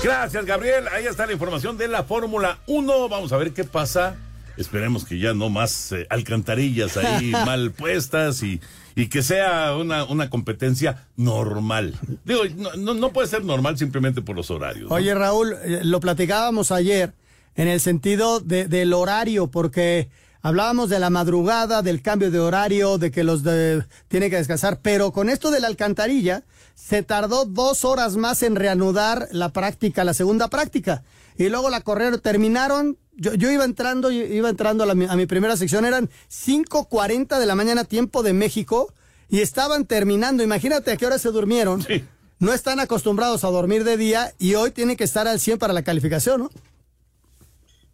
Gracias, 0.02 0.46
Gabriel. 0.46 0.88
Ahí 0.88 1.06
está 1.08 1.26
la 1.26 1.34
información 1.34 1.78
de 1.78 1.90
la 1.90 2.06
Fórmula 2.06 2.60
1. 2.68 3.10
Vamos 3.10 3.34
a 3.34 3.38
ver 3.38 3.52
qué 3.52 3.66
pasa. 3.66 4.16
Esperemos 4.56 5.04
que 5.04 5.20
ya 5.20 5.34
no 5.34 5.50
más 5.50 5.92
eh, 5.92 6.08
alcantarillas 6.10 6.96
ahí 6.96 7.32
mal 7.32 7.72
puestas 7.72 8.42
y, 8.42 8.62
y 8.96 9.08
que 9.08 9.22
sea 9.22 9.76
una, 9.76 10.06
una 10.06 10.30
competencia 10.30 11.06
normal. 11.18 11.96
Digo, 12.24 12.44
no, 12.56 12.74
no, 12.78 12.94
no 12.94 13.10
puede 13.12 13.28
ser 13.28 13.44
normal 13.44 13.78
simplemente 13.78 14.22
por 14.22 14.38
los 14.38 14.50
horarios. 14.50 14.90
¿no? 14.90 14.96
Oye, 14.96 15.14
Raúl, 15.14 15.54
eh, 15.66 15.82
lo 15.84 16.00
platicábamos 16.00 16.72
ayer 16.72 17.14
en 17.56 17.68
el 17.68 17.82
sentido 17.82 18.40
de, 18.40 18.70
del 18.70 18.94
horario, 18.94 19.48
porque 19.48 20.08
hablábamos 20.42 20.90
de 20.90 21.00
la 21.00 21.10
madrugada, 21.10 21.82
del 21.82 22.02
cambio 22.02 22.32
de 22.32 22.40
horario, 22.40 22.98
de 22.98 23.12
que 23.12 23.24
los 23.24 23.44
de, 23.44 23.84
tienen 24.08 24.30
que 24.30 24.38
descansar, 24.38 24.80
pero 24.82 25.12
con 25.12 25.30
esto 25.30 25.52
de 25.52 25.60
la 25.60 25.68
alcantarilla 25.68 26.44
se 26.76 27.04
tardó 27.04 27.46
dos 27.46 27.86
horas 27.86 28.16
más 28.16 28.44
en 28.44 28.56
reanudar 28.56 29.28
la 29.32 29.50
práctica, 29.50 30.04
la 30.04 30.14
segunda 30.14 30.48
práctica. 30.48 31.04
Y 31.38 31.50
luego 31.50 31.70
la 31.70 31.82
corrieron, 31.82 32.20
terminaron, 32.20 32.98
yo, 33.16 33.34
yo 33.34 33.52
iba 33.52 33.66
entrando, 33.66 34.12
iba 34.12 34.50
entrando 34.50 34.84
a, 34.84 34.88
la, 34.88 35.12
a 35.12 35.16
mi 35.16 35.26
primera 35.26 35.56
sección, 35.58 35.86
eran 35.86 36.10
5.40 36.30 37.40
de 37.40 37.46
la 37.46 37.56
mañana 37.56 37.84
tiempo 37.84 38.24
de 38.24 38.34
México 38.34 38.94
y 39.30 39.40
estaban 39.40 39.86
terminando. 39.86 40.44
Imagínate 40.44 40.92
a 40.92 40.98
qué 40.98 41.06
hora 41.06 41.20
se 41.20 41.30
durmieron. 41.30 41.82
Sí. 41.84 42.04
No 42.40 42.54
están 42.54 42.80
acostumbrados 42.80 43.44
a 43.44 43.50
dormir 43.50 43.84
de 43.84 43.98
día 43.98 44.34
y 44.40 44.56
hoy 44.56 44.72
tienen 44.72 44.96
que 44.96 45.04
estar 45.04 45.28
al 45.28 45.42
100 45.42 45.60
para 45.60 45.74
la 45.74 45.84
calificación, 45.84 46.40
¿no? 46.42 46.50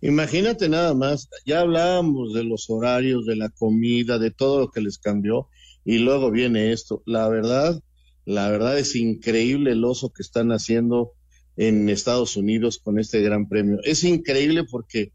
Imagínate 0.05 0.69
nada 0.69 0.93
más, 0.93 1.29
ya 1.47 1.61
hablábamos 1.61 2.31
de 2.31 2.43
los 2.43 2.69
horarios, 2.69 3.25
de 3.25 3.35
la 3.35 3.49
comida, 3.49 4.19
de 4.19 4.29
todo 4.29 4.59
lo 4.59 4.69
que 4.69 4.79
les 4.79 4.99
cambió, 4.99 5.49
y 5.83 5.97
luego 5.97 6.29
viene 6.29 6.71
esto. 6.71 7.01
La 7.07 7.27
verdad, 7.27 7.81
la 8.23 8.51
verdad 8.51 8.77
es 8.77 8.95
increíble 8.95 9.71
el 9.71 9.83
oso 9.83 10.11
que 10.13 10.21
están 10.21 10.51
haciendo 10.51 11.13
en 11.57 11.89
Estados 11.89 12.37
Unidos 12.37 12.77
con 12.77 12.99
este 12.99 13.19
gran 13.21 13.49
premio. 13.49 13.79
Es 13.81 14.03
increíble 14.03 14.63
porque 14.69 15.11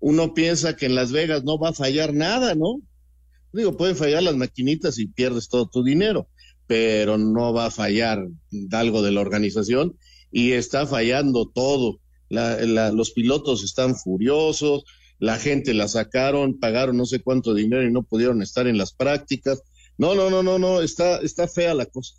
uno 0.00 0.34
piensa 0.34 0.76
que 0.76 0.84
en 0.84 0.96
Las 0.96 1.12
Vegas 1.12 1.42
no 1.44 1.58
va 1.58 1.70
a 1.70 1.74
fallar 1.74 2.12
nada, 2.12 2.54
¿no? 2.54 2.82
Digo, 3.54 3.78
pueden 3.78 3.96
fallar 3.96 4.22
las 4.22 4.36
maquinitas 4.36 4.98
y 4.98 5.06
pierdes 5.06 5.48
todo 5.48 5.66
tu 5.66 5.82
dinero, 5.82 6.28
pero 6.66 7.16
no 7.16 7.54
va 7.54 7.66
a 7.66 7.70
fallar 7.70 8.28
algo 8.72 9.00
de 9.00 9.12
la 9.12 9.22
organización 9.22 9.96
y 10.30 10.52
está 10.52 10.86
fallando 10.86 11.48
todo 11.48 12.00
la, 12.30 12.56
la, 12.64 12.90
los 12.90 13.10
pilotos 13.10 13.62
están 13.62 13.94
furiosos, 13.94 14.84
la 15.18 15.36
gente 15.36 15.74
la 15.74 15.86
sacaron, 15.86 16.58
pagaron 16.58 16.96
no 16.96 17.04
sé 17.04 17.20
cuánto 17.20 17.52
dinero 17.52 17.86
y 17.86 17.92
no 17.92 18.02
pudieron 18.02 18.40
estar 18.40 18.66
en 18.66 18.78
las 18.78 18.92
prácticas. 18.92 19.62
No, 19.98 20.14
no, 20.14 20.30
no, 20.30 20.42
no, 20.42 20.58
no, 20.58 20.80
está, 20.80 21.18
está 21.18 21.46
fea 21.46 21.74
la 21.74 21.84
cosa. 21.84 22.14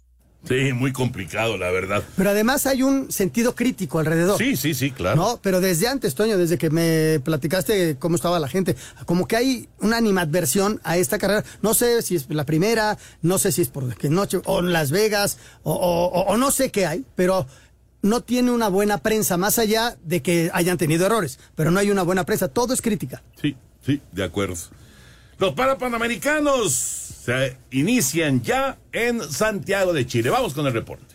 Sí, 0.48 0.74
muy 0.74 0.91
complicado, 0.91 1.56
la 1.58 1.70
verdad. 1.70 2.03
Pero 2.18 2.32
además 2.32 2.65
hay 2.65 2.82
un 2.82 3.12
sentido 3.12 3.53
crítico 3.53 4.00
alrededor. 4.00 4.39
Sí, 4.39 4.56
sí, 4.56 4.74
sí, 4.74 4.89
claro. 4.89 5.15
No, 5.15 5.39
pero 5.41 5.62
desde 5.62 5.88
antes, 5.88 6.15
Toño, 6.15 6.36
desde 6.38 6.58
que 6.58 6.72
me 6.72 7.20
platicaste 7.20 7.98
cómo 8.00 8.15
estaba 8.15 8.39
la 8.39 8.48
gente, 8.48 8.75
como 9.06 9.27
que 9.27 9.36
hay 9.36 9.70
una 9.80 9.98
animadversión 9.98 10.82
a 10.84 10.98
esta 10.98 11.20
carrera. 11.20 11.44
No 11.62 11.75
sé 11.75 12.01
si 12.01 12.15
es 12.15 12.27
la 12.30 12.46
primera, 12.46 12.98
no 13.22 13.38
sé 13.38 13.51
si 13.51 13.62
es 13.62 13.70
por 13.70 13.96
que 13.96 14.10
noche, 14.10 14.41
o 14.46 14.60
en 14.60 14.74
Las 14.74 14.89
Vegas, 14.89 15.38
o, 15.62 15.74
o, 15.74 16.22
o 16.24 16.38
no 16.38 16.50
sé 16.50 16.72
qué 16.72 16.88
hay, 16.88 17.06
pero 17.15 17.46
no 18.01 18.22
tiene 18.22 18.51
una 18.51 18.67
buena 18.67 18.98
prensa, 19.00 19.38
más 19.38 19.60
allá 19.60 19.98
de 20.03 20.22
que 20.22 20.50
hayan 20.53 20.77
tenido 20.77 21.05
errores, 21.05 21.39
pero 21.55 21.72
no 21.72 21.79
hay 21.79 21.91
una 21.91 22.03
buena 22.03 22.25
prensa, 22.25 22.48
todo 22.48 22.74
es 22.74 22.81
crítica. 22.81 23.22
Sí, 23.41 23.55
sí, 23.86 24.01
de 24.12 24.24
acuerdo. 24.24 24.55
Los 25.38 25.53
Parapanamericanos 25.53 26.74
se 26.74 27.58
inician 27.72 28.41
ya 28.41 28.77
en 28.91 29.22
Santiago 29.22 29.93
de 29.93 30.05
Chile. 30.05 30.29
Vamos 30.29 30.53
con 30.53 30.65
el 30.67 30.74
reporte. 30.74 31.11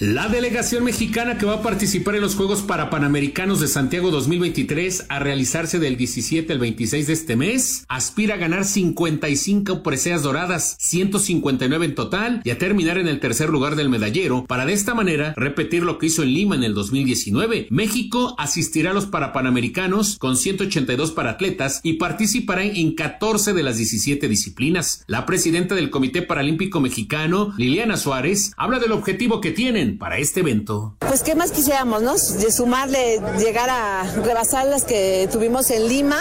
La 0.00 0.26
delegación 0.26 0.82
mexicana 0.82 1.38
que 1.38 1.46
va 1.46 1.54
a 1.54 1.62
participar 1.62 2.16
en 2.16 2.22
los 2.22 2.34
Juegos 2.34 2.62
Parapanamericanos 2.62 3.60
de 3.60 3.68
Santiago 3.68 4.10
2023 4.10 5.06
a 5.08 5.20
realizarse 5.20 5.78
del 5.78 5.96
17 5.96 6.52
al 6.52 6.58
26 6.58 7.06
de 7.06 7.12
este 7.12 7.36
mes 7.36 7.84
aspira 7.86 8.34
a 8.34 8.38
ganar 8.38 8.64
55 8.64 9.84
preseas 9.84 10.24
doradas, 10.24 10.76
159 10.80 11.86
en 11.86 11.94
total 11.94 12.40
y 12.42 12.50
a 12.50 12.58
terminar 12.58 12.98
en 12.98 13.06
el 13.06 13.20
tercer 13.20 13.50
lugar 13.50 13.76
del 13.76 13.88
medallero 13.88 14.44
para 14.48 14.66
de 14.66 14.72
esta 14.72 14.94
manera 14.94 15.32
repetir 15.36 15.84
lo 15.84 15.98
que 15.98 16.06
hizo 16.06 16.24
en 16.24 16.34
Lima 16.34 16.56
en 16.56 16.64
el 16.64 16.74
2019. 16.74 17.68
México 17.70 18.34
asistirá 18.36 18.90
a 18.90 18.94
los 18.94 19.06
Parapanamericanos 19.06 20.18
con 20.18 20.36
182 20.36 21.12
para 21.12 21.30
atletas 21.30 21.78
y 21.84 21.94
participará 21.94 22.64
en 22.64 22.96
14 22.96 23.52
de 23.52 23.62
las 23.62 23.76
17 23.76 24.26
disciplinas. 24.26 25.04
La 25.06 25.24
presidenta 25.24 25.76
del 25.76 25.90
Comité 25.90 26.22
Paralímpico 26.22 26.80
Mexicano, 26.80 27.54
Liliana 27.56 27.96
Suárez, 27.96 28.50
habla 28.56 28.80
del 28.80 28.90
objetivo 28.90 29.40
que 29.40 29.52
tienen 29.52 29.83
para 29.92 30.18
este 30.18 30.40
evento? 30.40 30.96
Pues 31.00 31.22
qué 31.22 31.34
más 31.34 31.50
quisiéramos, 31.52 32.02
¿no? 32.02 32.14
De 32.14 32.50
sumarle, 32.50 33.20
llegar 33.38 33.68
a 33.70 34.04
rebasar 34.24 34.66
las 34.66 34.84
que 34.84 35.28
tuvimos 35.30 35.70
en 35.70 35.88
Lima, 35.88 36.20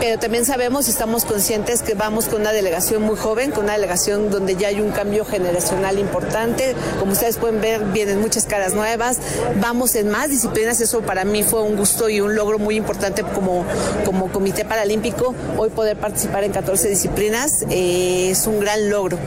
pero 0.00 0.18
también 0.18 0.44
sabemos 0.44 0.88
y 0.88 0.90
estamos 0.90 1.24
conscientes 1.24 1.82
que 1.82 1.94
vamos 1.94 2.26
con 2.26 2.40
una 2.40 2.52
delegación 2.52 3.02
muy 3.02 3.16
joven, 3.16 3.50
con 3.50 3.64
una 3.64 3.74
delegación 3.74 4.30
donde 4.30 4.56
ya 4.56 4.68
hay 4.68 4.80
un 4.80 4.90
cambio 4.90 5.24
generacional 5.24 5.98
importante. 5.98 6.74
Como 6.98 7.12
ustedes 7.12 7.36
pueden 7.36 7.60
ver, 7.60 7.84
vienen 7.92 8.20
muchas 8.20 8.46
caras 8.46 8.74
nuevas, 8.74 9.18
vamos 9.60 9.94
en 9.94 10.08
más 10.08 10.30
disciplinas, 10.30 10.80
eso 10.80 11.02
para 11.02 11.24
mí 11.24 11.42
fue 11.42 11.62
un 11.62 11.76
gusto 11.76 12.08
y 12.08 12.20
un 12.20 12.34
logro 12.34 12.58
muy 12.58 12.76
importante 12.76 13.22
como, 13.22 13.64
como 14.04 14.32
Comité 14.32 14.64
Paralímpico. 14.64 15.34
Hoy 15.56 15.70
poder 15.70 15.96
participar 15.96 16.44
en 16.44 16.52
14 16.52 16.88
disciplinas 16.88 17.64
eh, 17.70 18.30
es 18.30 18.46
un 18.46 18.60
gran 18.60 18.90
logro. 18.90 19.18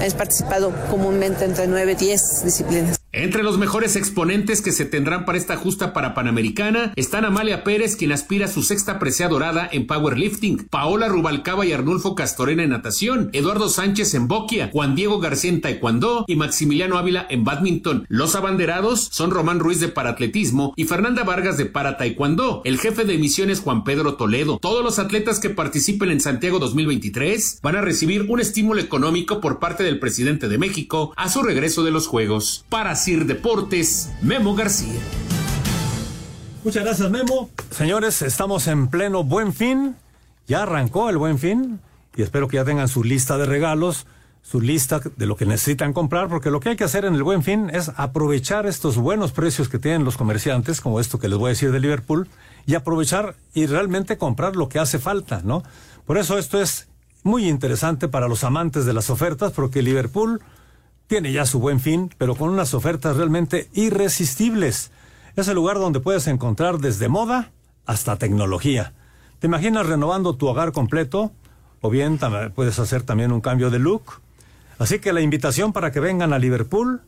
Hemos 0.00 0.14
participado 0.14 0.72
comúnmente 0.90 1.44
entre 1.44 1.66
9 1.66 1.92
y 1.92 1.94
10 1.94 2.44
disciplinas. 2.44 2.95
Entre 3.18 3.42
los 3.42 3.56
mejores 3.56 3.96
exponentes 3.96 4.60
que 4.60 4.72
se 4.72 4.84
tendrán 4.84 5.24
para 5.24 5.38
esta 5.38 5.56
justa 5.56 5.94
para 5.94 6.12
Panamericana 6.12 6.92
están 6.96 7.24
Amalia 7.24 7.64
Pérez, 7.64 7.96
quien 7.96 8.12
aspira 8.12 8.44
a 8.44 8.48
su 8.48 8.62
sexta 8.62 8.98
presea 8.98 9.28
dorada 9.28 9.66
en 9.72 9.86
powerlifting, 9.86 10.68
Paola 10.68 11.08
Rubalcaba 11.08 11.64
y 11.64 11.72
Arnulfo 11.72 12.14
Castorena 12.14 12.62
en 12.62 12.68
natación, 12.68 13.30
Eduardo 13.32 13.70
Sánchez 13.70 14.12
en 14.12 14.28
boquia, 14.28 14.68
Juan 14.70 14.94
Diego 14.94 15.18
García 15.18 15.50
en 15.50 15.62
taekwondo 15.62 16.26
y 16.28 16.36
Maximiliano 16.36 16.98
Ávila 16.98 17.26
en 17.30 17.42
badminton. 17.42 18.04
Los 18.10 18.34
abanderados 18.34 19.08
son 19.10 19.30
Román 19.30 19.60
Ruiz 19.60 19.80
de 19.80 19.88
paratletismo 19.88 20.74
y 20.76 20.84
Fernanda 20.84 21.24
Vargas 21.24 21.56
de 21.56 21.64
para 21.64 21.96
taekwondo. 21.96 22.60
El 22.66 22.78
jefe 22.78 23.06
de 23.06 23.16
misiones 23.16 23.60
Juan 23.60 23.82
Pedro 23.84 24.16
Toledo. 24.16 24.58
Todos 24.58 24.84
los 24.84 24.98
atletas 24.98 25.40
que 25.40 25.48
participen 25.48 26.10
en 26.10 26.20
Santiago 26.20 26.58
2023 26.58 27.60
van 27.62 27.76
a 27.76 27.80
recibir 27.80 28.26
un 28.28 28.40
estímulo 28.40 28.78
económico 28.78 29.40
por 29.40 29.58
parte 29.58 29.84
del 29.84 30.00
presidente 30.00 30.48
de 30.48 30.58
México 30.58 31.14
a 31.16 31.30
su 31.30 31.42
regreso 31.42 31.82
de 31.82 31.92
los 31.92 32.08
Juegos. 32.08 32.66
Para 32.68 32.94
Deportes, 33.14 34.10
Memo 34.20 34.56
García. 34.56 34.98
Muchas 36.64 36.82
gracias, 36.82 37.08
Memo. 37.08 37.50
Señores, 37.70 38.20
estamos 38.22 38.66
en 38.66 38.88
pleno 38.88 39.22
buen 39.22 39.52
fin. 39.52 39.94
Ya 40.48 40.64
arrancó 40.64 41.08
el 41.08 41.16
buen 41.16 41.38
fin 41.38 41.78
y 42.16 42.22
espero 42.22 42.48
que 42.48 42.56
ya 42.56 42.64
tengan 42.64 42.88
su 42.88 43.04
lista 43.04 43.38
de 43.38 43.46
regalos, 43.46 44.06
su 44.42 44.60
lista 44.60 45.00
de 45.16 45.26
lo 45.26 45.36
que 45.36 45.46
necesitan 45.46 45.92
comprar, 45.92 46.28
porque 46.28 46.50
lo 46.50 46.58
que 46.58 46.70
hay 46.70 46.76
que 46.76 46.82
hacer 46.82 47.04
en 47.04 47.14
el 47.14 47.22
buen 47.22 47.44
fin 47.44 47.70
es 47.72 47.92
aprovechar 47.96 48.66
estos 48.66 48.96
buenos 48.96 49.30
precios 49.30 49.68
que 49.68 49.78
tienen 49.78 50.04
los 50.04 50.16
comerciantes, 50.16 50.80
como 50.80 50.98
esto 50.98 51.20
que 51.20 51.28
les 51.28 51.38
voy 51.38 51.46
a 51.46 51.50
decir 51.50 51.70
de 51.70 51.78
Liverpool, 51.78 52.26
y 52.66 52.74
aprovechar 52.74 53.36
y 53.54 53.66
realmente 53.66 54.18
comprar 54.18 54.56
lo 54.56 54.68
que 54.68 54.80
hace 54.80 54.98
falta, 54.98 55.42
¿no? 55.44 55.62
Por 56.06 56.18
eso 56.18 56.38
esto 56.38 56.60
es 56.60 56.88
muy 57.22 57.48
interesante 57.48 58.08
para 58.08 58.26
los 58.26 58.42
amantes 58.42 58.84
de 58.84 58.92
las 58.92 59.10
ofertas, 59.10 59.52
porque 59.52 59.82
Liverpool 59.82 60.40
tiene 61.06 61.32
ya 61.32 61.46
su 61.46 61.60
buen 61.60 61.80
fin, 61.80 62.10
pero 62.18 62.34
con 62.34 62.50
unas 62.50 62.74
ofertas 62.74 63.16
realmente 63.16 63.68
irresistibles. 63.72 64.90
Es 65.36 65.48
el 65.48 65.54
lugar 65.54 65.78
donde 65.78 66.00
puedes 66.00 66.26
encontrar 66.26 66.78
desde 66.78 67.08
moda 67.08 67.52
hasta 67.84 68.16
tecnología. 68.16 68.92
¿Te 69.38 69.46
imaginas 69.46 69.86
renovando 69.86 70.34
tu 70.34 70.48
hogar 70.48 70.72
completo? 70.72 71.32
O 71.80 71.90
bien 71.90 72.18
puedes 72.54 72.78
hacer 72.78 73.02
también 73.02 73.32
un 73.32 73.40
cambio 73.40 73.70
de 73.70 73.78
look. 73.78 74.20
Así 74.78 74.98
que 74.98 75.12
la 75.12 75.20
invitación 75.20 75.72
para 75.72 75.92
que 75.92 76.00
vengan 76.00 76.32
a 76.32 76.38
Liverpool 76.38 77.02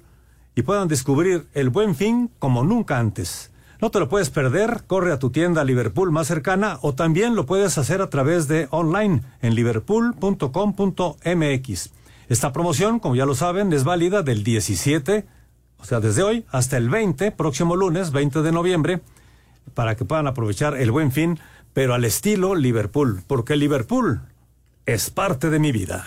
y 0.55 0.63
puedan 0.63 0.89
descubrir 0.89 1.47
el 1.55 1.71
buen 1.71 1.95
fin 1.95 2.31
como 2.39 2.65
nunca 2.65 2.99
antes. 2.99 3.51
No 3.81 3.91
te 3.91 4.01
lo 4.01 4.09
puedes 4.09 4.31
perder, 4.31 4.85
corre 4.87 5.13
a 5.13 5.19
tu 5.19 5.31
tienda 5.31 5.65
Liverpool 5.65 6.11
más 6.11 6.27
cercana 6.27 6.79
o 6.83 6.95
también 6.95 7.35
lo 7.35 7.47
puedes 7.47 7.79
hacer 7.79 8.03
a 8.03 8.11
través 8.11 8.49
de 8.49 8.69
online 8.71 9.23
en 9.41 9.55
liverpool.com.mx. 9.55 11.93
Esta 12.29 12.53
promoción, 12.53 13.01
como 13.01 13.17
ya 13.17 13.25
lo 13.25 13.35
saben, 13.35 13.73
es 13.73 13.85
válida 13.85 14.23
del 14.23 14.45
17, 14.45 15.27
o 15.79 15.85
sea, 15.85 16.01
desde 16.01 16.23
hoy 16.23 16.45
hasta 16.51 16.77
el 16.77 16.91
20, 16.91 17.33
próximo 17.33 17.75
lunes, 17.75 18.13
20 18.13 18.43
de 18.43 18.53
noviembre, 18.53 19.01
para 19.73 19.97
que 19.97 20.05
puedan 20.05 20.27
aprovechar 20.27 20.77
el 20.77 20.91
buen 20.91 21.11
fin, 21.11 21.39
pero 21.73 21.95
al 21.95 22.05
estilo 22.05 22.55
Liverpool, 22.55 23.23
porque 23.27 23.57
Liverpool 23.57 24.21
es 24.85 25.09
parte 25.09 25.49
de 25.49 25.59
mi 25.59 25.73
vida. 25.73 26.05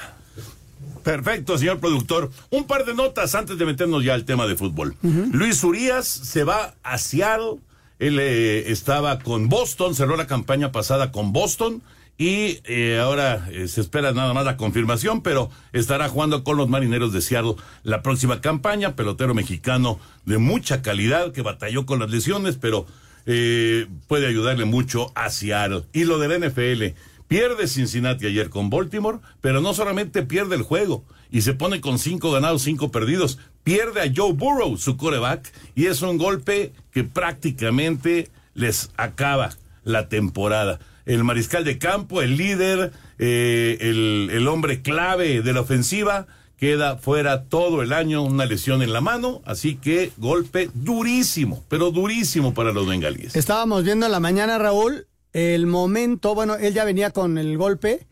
Perfecto, 1.03 1.57
señor 1.57 1.79
productor. 1.79 2.29
Un 2.51 2.65
par 2.65 2.85
de 2.85 2.93
notas 2.93 3.33
antes 3.33 3.57
de 3.57 3.65
meternos 3.65 4.03
ya 4.03 4.13
al 4.13 4.25
tema 4.25 4.45
de 4.45 4.55
fútbol. 4.55 4.95
Luis 5.01 5.63
Urias 5.63 6.07
se 6.07 6.43
va 6.43 6.75
a 6.83 6.99
Seattle. 6.99 7.57
Él 7.97 8.19
eh, 8.19 8.71
estaba 8.71 9.17
con 9.19 9.49
Boston, 9.49 9.95
cerró 9.95 10.15
la 10.15 10.27
campaña 10.27 10.71
pasada 10.71 11.11
con 11.11 11.33
Boston 11.33 11.81
y 12.17 12.59
eh, 12.65 12.99
ahora 12.99 13.47
eh, 13.51 13.67
se 13.67 13.81
espera 13.81 14.11
nada 14.11 14.33
más 14.33 14.45
la 14.45 14.57
confirmación, 14.57 15.21
pero 15.21 15.49
estará 15.73 16.07
jugando 16.07 16.43
con 16.43 16.57
los 16.57 16.69
marineros 16.69 17.13
de 17.13 17.21
Seattle 17.21 17.55
la 17.83 18.03
próxima 18.03 18.41
campaña, 18.41 18.95
pelotero 18.95 19.33
mexicano 19.33 19.99
de 20.25 20.37
mucha 20.37 20.81
calidad 20.81 21.31
que 21.31 21.41
batalló 21.41 21.85
con 21.85 21.99
las 21.99 22.11
lesiones, 22.11 22.57
pero 22.57 22.85
eh, 23.25 23.87
puede 24.07 24.27
ayudarle 24.27 24.65
mucho 24.65 25.11
a 25.15 25.29
Seattle. 25.29 25.83
Y 25.93 26.03
lo 26.03 26.19
del 26.19 26.47
NFL, 26.47 26.95
pierde 27.27 27.67
Cincinnati 27.67 28.27
ayer 28.27 28.49
con 28.49 28.69
Baltimore, 28.69 29.19
pero 29.41 29.61
no 29.61 29.73
solamente 29.73 30.23
pierde 30.23 30.55
el 30.55 30.61
juego 30.61 31.03
y 31.31 31.41
se 31.41 31.53
pone 31.53 31.81
con 31.81 31.97
cinco 31.97 32.31
ganados, 32.31 32.61
cinco 32.61 32.91
perdidos, 32.91 33.39
pierde 33.63 34.01
a 34.01 34.11
Joe 34.13 34.33
Burrow, 34.33 34.77
su 34.77 34.97
coreback, 34.97 35.51
y 35.75 35.85
es 35.85 36.01
un 36.01 36.17
golpe 36.17 36.73
que 36.91 37.05
prácticamente 37.05 38.29
les 38.53 38.91
acaba 38.97 39.49
la 39.83 40.09
temporada 40.09 40.79
el 41.05 41.23
mariscal 41.23 41.63
de 41.63 41.77
campo, 41.77 42.21
el 42.21 42.37
líder, 42.37 42.91
eh, 43.19 43.77
el, 43.81 44.47
hombre 44.47 44.81
clave 44.81 45.41
de 45.41 45.53
la 45.53 45.61
ofensiva, 45.61 46.27
queda 46.57 46.97
fuera 46.97 47.45
todo 47.45 47.81
el 47.81 47.93
año, 47.93 48.23
una 48.23 48.45
lesión 48.45 48.81
en 48.81 48.93
la 48.93 49.01
mano, 49.01 49.41
así 49.45 49.75
que 49.75 50.11
golpe 50.17 50.69
durísimo, 50.73 51.63
pero 51.69 51.91
durísimo 51.91 52.53
para 52.53 52.71
los 52.71 52.87
bengalíes. 52.87 53.35
Estábamos 53.35 53.83
viendo 53.83 54.05
en 54.05 54.11
la 54.11 54.19
mañana, 54.19 54.57
Raúl, 54.57 55.07
el 55.33 55.65
momento, 55.65 56.35
bueno, 56.35 56.55
él 56.55 56.73
ya 56.73 56.83
venía 56.83 57.11
con 57.11 57.37
el 57.37 57.57
golpe, 57.57 58.05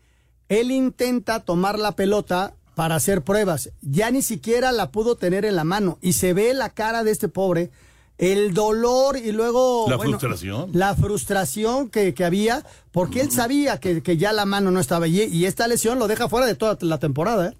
él 0.48 0.70
intenta 0.70 1.40
tomar 1.40 1.78
la 1.78 1.92
pelota 1.92 2.54
para 2.74 2.96
hacer 2.96 3.22
pruebas, 3.22 3.70
ya 3.82 4.10
ni 4.10 4.22
siquiera 4.22 4.72
la 4.72 4.90
pudo 4.90 5.16
tener 5.16 5.44
en 5.44 5.54
la 5.54 5.64
mano 5.64 5.98
y 6.00 6.14
se 6.14 6.32
ve 6.32 6.54
la 6.54 6.70
cara 6.70 7.04
de 7.04 7.10
este 7.10 7.28
pobre 7.28 7.70
el 8.20 8.52
dolor 8.52 9.16
y 9.16 9.32
luego... 9.32 9.86
La 9.88 9.98
frustración. 9.98 10.70
La 10.74 10.94
frustración 10.94 11.88
que, 11.88 12.14
había, 12.22 12.66
porque 12.92 13.22
él 13.22 13.30
sabía 13.30 13.80
que, 13.80 14.16
ya 14.18 14.34
la 14.34 14.44
mano 14.44 14.70
no 14.70 14.78
estaba 14.78 15.06
allí 15.06 15.22
y 15.24 15.46
esta 15.46 15.66
lesión 15.66 15.98
lo 15.98 16.06
deja 16.06 16.28
fuera 16.28 16.46
de 16.46 16.54
toda 16.54 16.76
la 16.82 16.98
temporada. 16.98 17.48
¿eh? 17.48 17.56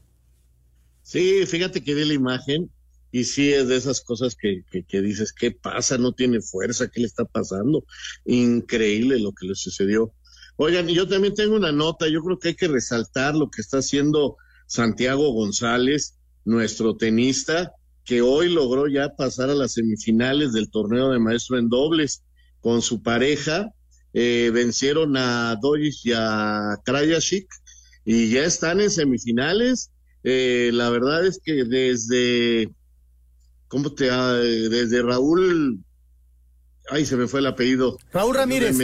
Sí, 1.03 1.47
fíjate 1.47 1.83
que 1.83 1.95
vi 1.95 2.05
la 2.05 2.13
imagen 2.13 2.71
y 3.11 3.25
sí 3.25 3.51
es 3.51 3.69
de 3.69 3.77
esas 3.77 4.03
cosas 4.03 4.37
que, 4.37 4.63
que, 4.87 5.01
dices, 5.01 5.33
¿qué 5.33 5.51
pasa? 5.51 5.97
No 5.97 6.13
tiene 6.13 6.43
fuerza, 6.43 6.89
¿qué 6.89 7.01
le 7.01 7.07
está 7.07 7.25
pasando? 7.25 7.83
Increíble 8.27 9.19
lo 9.19 9.33
que 9.33 9.47
le 9.47 9.55
sucedió. 9.55 10.13
Oigan, 10.57 10.91
y 10.91 10.95
yo 10.95 11.09
también 11.09 11.35
tengo 11.35 11.57
una 11.57 11.73
nota, 11.73 12.07
yo 12.07 12.21
creo 12.21 12.39
que 12.39 12.49
hay 12.49 12.55
que 12.55 12.69
resaltar 12.69 13.35
lo 13.35 13.51
que 13.51 13.63
está 13.63 13.79
haciendo 13.79 14.37
Santiago 14.67 15.33
González, 15.33 16.19
nuestro 16.45 16.99
tenista, 16.99 17.73
que 18.05 18.23
hoy 18.23 18.49
logró 18.49 18.89
ya 18.89 19.11
pasar 19.17 19.51
a 19.51 19.55
las 19.55 19.73
semifinales 19.73 20.53
del 20.53 20.71
torneo 20.71 21.11
de 21.11 21.19
maestro 21.19 21.59
en 21.59 21.69
dobles 21.69 22.23
con 22.61 22.83
su 22.83 23.03
pareja. 23.03 23.73
Eh, 24.13 24.51
vencieron 24.53 25.17
a 25.17 25.57
Dojic 25.61 25.95
y 26.05 26.13
a 26.15 26.79
Krajicik 26.85 27.47
y 28.05 28.31
ya 28.31 28.45
están 28.45 28.81
en 28.81 28.91
semifinales. 28.91 29.91
Eh, 30.25 30.71
la 30.73 30.91
verdad 30.91 31.25
es 31.27 31.41
que 31.43 31.65
desde, 31.65 32.71
¿cómo 33.69 33.95
te 33.95 34.11
Desde 34.11 35.03
Raúl, 35.03 35.85
ay, 36.91 37.07
se 37.07 37.17
me 37.17 37.29
fue 37.29 37.41
el 37.41 37.47
apellido. 37.47 37.97
Raúl 38.13 38.35
Ramírez. 38.35 38.77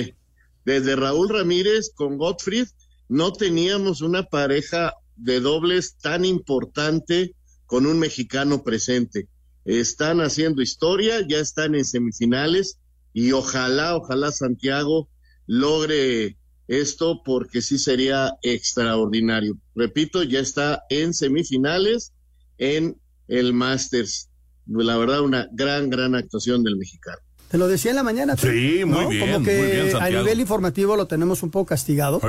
Desde 0.64 0.96
Raúl 0.96 1.28
Ramírez 1.28 1.90
con 1.94 2.18
Gottfried 2.18 2.66
no 3.08 3.32
teníamos 3.32 4.02
una 4.02 4.24
pareja 4.24 4.94
de 5.16 5.40
dobles 5.40 5.96
tan 5.98 6.24
importante 6.24 7.34
con 7.66 7.86
un 7.86 7.98
mexicano 7.98 8.62
presente. 8.62 9.28
Están 9.64 10.20
haciendo 10.20 10.62
historia, 10.62 11.26
ya 11.26 11.38
están 11.38 11.74
en 11.74 11.84
semifinales 11.84 12.78
y 13.12 13.32
ojalá, 13.32 13.96
ojalá 13.96 14.30
Santiago 14.30 15.08
logre 15.46 16.36
esto 16.68 17.22
porque 17.24 17.62
sí 17.62 17.78
sería 17.78 18.34
extraordinario. 18.42 19.58
Repito, 19.74 20.22
ya 20.22 20.40
está 20.40 20.84
en 20.90 21.14
semifinales 21.14 22.12
en 22.58 23.00
el 23.28 23.52
Masters. 23.52 24.30
La 24.66 24.96
verdad, 24.96 25.20
una 25.20 25.48
gran, 25.52 25.90
gran 25.90 26.14
actuación 26.14 26.62
del 26.64 26.76
mexicano. 26.76 27.25
Te 27.50 27.58
lo 27.58 27.68
decía 27.68 27.90
en 27.90 27.96
la 27.96 28.02
mañana. 28.02 28.36
Sí, 28.36 28.82
muy 28.84 29.06
bien. 29.06 29.32
Como 29.32 29.44
que 29.44 29.94
a 30.00 30.10
nivel 30.10 30.40
informativo 30.40 30.96
lo 30.96 31.06
tenemos 31.06 31.44
un 31.44 31.50
poco 31.50 31.66
castigado, 31.66 32.20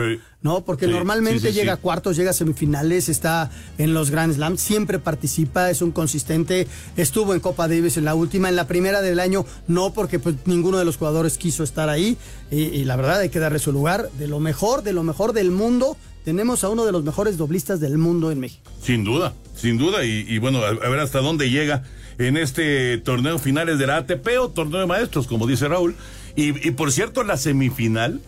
¿no? 0.41 0.63
Porque 0.63 0.87
normalmente 0.87 1.51
llega 1.53 1.73
a 1.73 1.77
cuartos, 1.77 2.15
llega 2.15 2.29
a 2.29 2.33
semifinales, 2.33 3.09
está 3.09 3.49
en 3.79 3.93
los 3.93 4.11
Grand 4.11 4.33
Slams, 4.33 4.61
siempre 4.61 4.99
participa, 4.99 5.71
es 5.71 5.81
un 5.81 5.91
consistente. 5.91 6.67
Estuvo 6.97 7.33
en 7.33 7.39
Copa 7.39 7.67
Davis 7.67 7.97
en 7.97 8.05
la 8.05 8.13
última, 8.13 8.49
en 8.49 8.55
la 8.55 8.67
primera 8.67 9.01
del 9.01 9.19
año, 9.19 9.45
no, 9.67 9.91
porque 9.91 10.19
pues 10.19 10.35
ninguno 10.45 10.77
de 10.77 10.85
los 10.85 10.97
jugadores 10.97 11.37
quiso 11.37 11.63
estar 11.63 11.89
ahí. 11.89 12.17
Y, 12.51 12.65
y 12.65 12.85
la 12.85 12.95
verdad 12.95 13.19
hay 13.19 13.29
que 13.29 13.39
darle 13.39 13.59
su 13.59 13.71
lugar. 13.71 14.09
De 14.19 14.27
lo 14.27 14.39
mejor, 14.39 14.83
de 14.83 14.93
lo 14.93 15.03
mejor 15.03 15.33
del 15.33 15.49
mundo, 15.49 15.97
tenemos 16.25 16.63
a 16.63 16.69
uno 16.69 16.85
de 16.85 16.91
los 16.91 17.03
mejores 17.03 17.37
doblistas 17.37 17.79
del 17.79 17.97
mundo 17.97 18.31
en 18.31 18.39
México. 18.39 18.69
Sin 18.83 19.03
duda, 19.03 19.33
sin 19.55 19.77
duda. 19.77 20.05
Y, 20.05 20.25
y 20.27 20.37
bueno, 20.37 20.59
a 20.59 20.73
ver 20.73 20.99
hasta 20.99 21.19
dónde 21.21 21.49
llega 21.49 21.83
en 22.17 22.37
este 22.37 22.97
torneo 22.99 23.39
finales 23.39 23.79
de 23.79 23.87
la 23.87 23.97
ATP 23.97 24.27
o 24.39 24.49
torneo 24.49 24.79
de 24.79 24.85
maestros, 24.87 25.27
como 25.27 25.47
dice 25.47 25.67
Raúl. 25.67 25.95
Y, 26.35 26.71
por 26.71 26.91
cierto, 26.91 27.23
la 27.23 27.35
semifinal. 27.35 28.21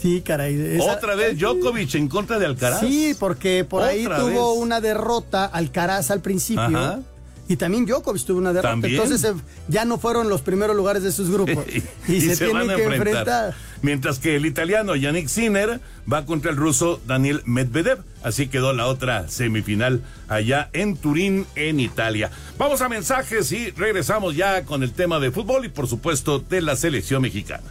Sí, 0.00 0.22
caray. 0.22 0.78
Otra 0.78 1.16
vez 1.16 1.38
Djokovic 1.38 1.96
en 1.96 2.08
contra 2.08 2.38
de 2.38 2.46
Alcaraz. 2.46 2.80
Sí, 2.80 3.16
porque 3.18 3.64
por 3.64 3.82
ahí 3.82 4.04
tuvo 4.04 4.54
una 4.54 4.80
derrota 4.80 5.44
Alcaraz 5.44 6.10
al 6.12 6.20
principio. 6.20 7.02
y 7.48 7.56
también 7.56 7.84
Djokovic 7.84 8.24
tuvo 8.24 8.38
una 8.38 8.52
derrota. 8.52 8.70
¿También? 8.70 8.94
Entonces 8.94 9.24
eh, 9.24 9.34
ya 9.66 9.84
no 9.84 9.98
fueron 9.98 10.28
los 10.28 10.40
primeros 10.40 10.76
lugares 10.76 11.02
de 11.02 11.10
sus 11.10 11.30
grupos. 11.30 11.64
y, 12.08 12.20
se, 12.20 12.36
tienen 12.36 12.68
van 12.68 12.70
a 12.70 12.76
que 12.76 12.84
enfrentar. 12.84 13.54
Mientras 13.82 14.18
que 14.18 14.36
el 14.36 14.46
italiano 14.46 14.94
Yannick 14.96 15.28
Sinner 15.28 15.80
va 16.10 16.26
contra 16.26 16.50
el 16.50 16.56
ruso 16.56 17.00
Daniel 17.06 17.42
Medvedev. 17.44 18.02
Así 18.22 18.48
quedó 18.48 18.72
la 18.72 18.86
otra 18.86 19.28
semifinal 19.28 20.02
allá 20.28 20.68
en 20.72 20.96
Turín, 20.96 21.46
en 21.54 21.80
Italia. 21.80 22.30
Vamos 22.58 22.82
a 22.82 22.88
mensajes 22.88 23.50
y 23.52 23.70
regresamos 23.70 24.36
ya 24.36 24.64
con 24.64 24.82
el 24.82 24.92
tema 24.92 25.18
de 25.18 25.30
fútbol 25.30 25.64
y 25.64 25.68
por 25.68 25.86
supuesto 25.86 26.38
de 26.38 26.60
la 26.60 26.76
selección 26.76 27.22
mexicana. 27.22 27.64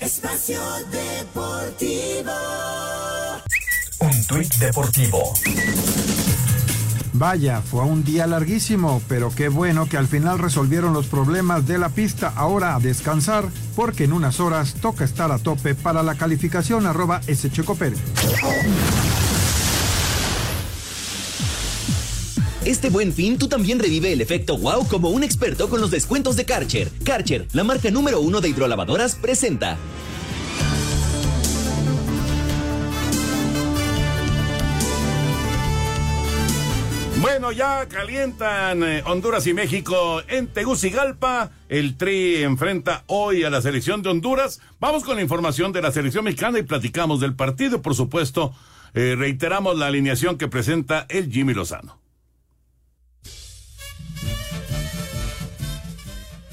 Espacio 0.00 0.60
Deportivo. 0.90 2.32
Un 4.00 4.26
tuit 4.26 4.54
deportivo. 4.56 5.32
Vaya, 7.18 7.62
fue 7.62 7.82
un 7.82 8.04
día 8.04 8.26
larguísimo, 8.26 9.00
pero 9.08 9.30
qué 9.34 9.48
bueno 9.48 9.88
que 9.88 9.96
al 9.96 10.06
final 10.06 10.38
resolvieron 10.38 10.92
los 10.92 11.06
problemas 11.06 11.66
de 11.66 11.78
la 11.78 11.88
pista. 11.88 12.30
Ahora 12.36 12.74
a 12.74 12.78
descansar, 12.78 13.48
porque 13.74 14.04
en 14.04 14.12
unas 14.12 14.38
horas 14.38 14.74
toca 14.82 15.04
estar 15.04 15.32
a 15.32 15.38
tope 15.38 15.74
para 15.74 16.02
la 16.02 16.16
calificación 16.16 16.86
arroba. 16.86 17.22
Este 22.66 22.90
buen 22.90 23.14
fin 23.14 23.38
tú 23.38 23.48
también 23.48 23.78
revive 23.78 24.12
el 24.12 24.20
efecto 24.20 24.58
wow 24.58 24.86
como 24.86 25.08
un 25.08 25.22
experto 25.22 25.70
con 25.70 25.80
los 25.80 25.90
descuentos 25.90 26.36
de 26.36 26.44
Karcher. 26.44 26.90
Karcher, 27.02 27.48
la 27.54 27.64
marca 27.64 27.90
número 27.90 28.20
uno 28.20 28.42
de 28.42 28.50
hidrolavadoras, 28.50 29.14
presenta. 29.14 29.78
Bueno, 37.28 37.50
ya 37.50 37.88
calientan 37.88 38.84
eh, 38.84 39.02
Honduras 39.04 39.48
y 39.48 39.52
México 39.52 40.22
en 40.28 40.46
Tegucigalpa. 40.46 41.50
El 41.68 41.96
Tri 41.96 42.44
enfrenta 42.44 43.02
hoy 43.08 43.42
a 43.42 43.50
la 43.50 43.60
selección 43.60 44.00
de 44.00 44.10
Honduras. 44.10 44.60
Vamos 44.78 45.02
con 45.02 45.16
la 45.16 45.22
información 45.22 45.72
de 45.72 45.82
la 45.82 45.90
selección 45.90 46.24
mexicana 46.24 46.60
y 46.60 46.62
platicamos 46.62 47.18
del 47.18 47.34
partido. 47.34 47.82
Por 47.82 47.96
supuesto, 47.96 48.54
eh, 48.94 49.16
reiteramos 49.18 49.76
la 49.76 49.88
alineación 49.88 50.38
que 50.38 50.46
presenta 50.46 51.04
el 51.08 51.28
Jimmy 51.28 51.52
Lozano. 51.52 51.98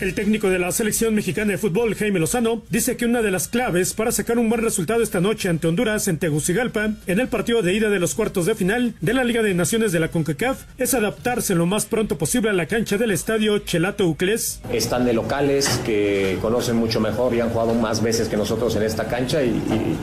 El 0.03 0.15
técnico 0.15 0.49
de 0.49 0.59
la 0.59 0.69
selección 0.73 1.15
mexicana 1.15 1.53
de 1.53 1.57
fútbol, 1.57 1.95
Jaime 1.95 2.19
Lozano, 2.19 2.61
dice 2.69 2.97
que 2.97 3.05
una 3.05 3.21
de 3.21 3.31
las 3.31 3.47
claves 3.47 3.93
para 3.93 4.11
sacar 4.11 4.37
un 4.37 4.49
buen 4.49 4.61
resultado 4.61 5.01
esta 5.01 5.21
noche 5.21 5.47
ante 5.47 5.67
Honduras 5.67 6.09
en 6.09 6.17
Tegucigalpa, 6.17 6.89
en 7.07 7.21
el 7.21 7.29
partido 7.29 7.61
de 7.61 7.73
ida 7.73 7.89
de 7.89 8.01
los 8.01 8.13
cuartos 8.13 8.45
de 8.45 8.53
final 8.53 8.95
de 8.99 9.13
la 9.13 9.23
Liga 9.23 9.41
de 9.41 9.53
Naciones 9.53 9.93
de 9.93 10.01
la 10.01 10.09
CONCACAF, 10.09 10.65
es 10.77 10.93
adaptarse 10.93 11.55
lo 11.55 11.67
más 11.67 11.85
pronto 11.85 12.17
posible 12.17 12.49
a 12.49 12.53
la 12.53 12.65
cancha 12.65 12.97
del 12.97 13.11
estadio 13.11 13.59
Chelato 13.59 14.05
Uclés. 14.05 14.59
Están 14.73 15.05
de 15.05 15.13
locales 15.13 15.79
que 15.85 16.37
conocen 16.41 16.75
mucho 16.75 16.99
mejor 16.99 17.33
y 17.33 17.39
han 17.39 17.51
jugado 17.51 17.73
más 17.73 18.03
veces 18.03 18.27
que 18.27 18.35
nosotros 18.35 18.75
en 18.75 18.83
esta 18.83 19.05
cancha 19.05 19.41
y, 19.41 19.53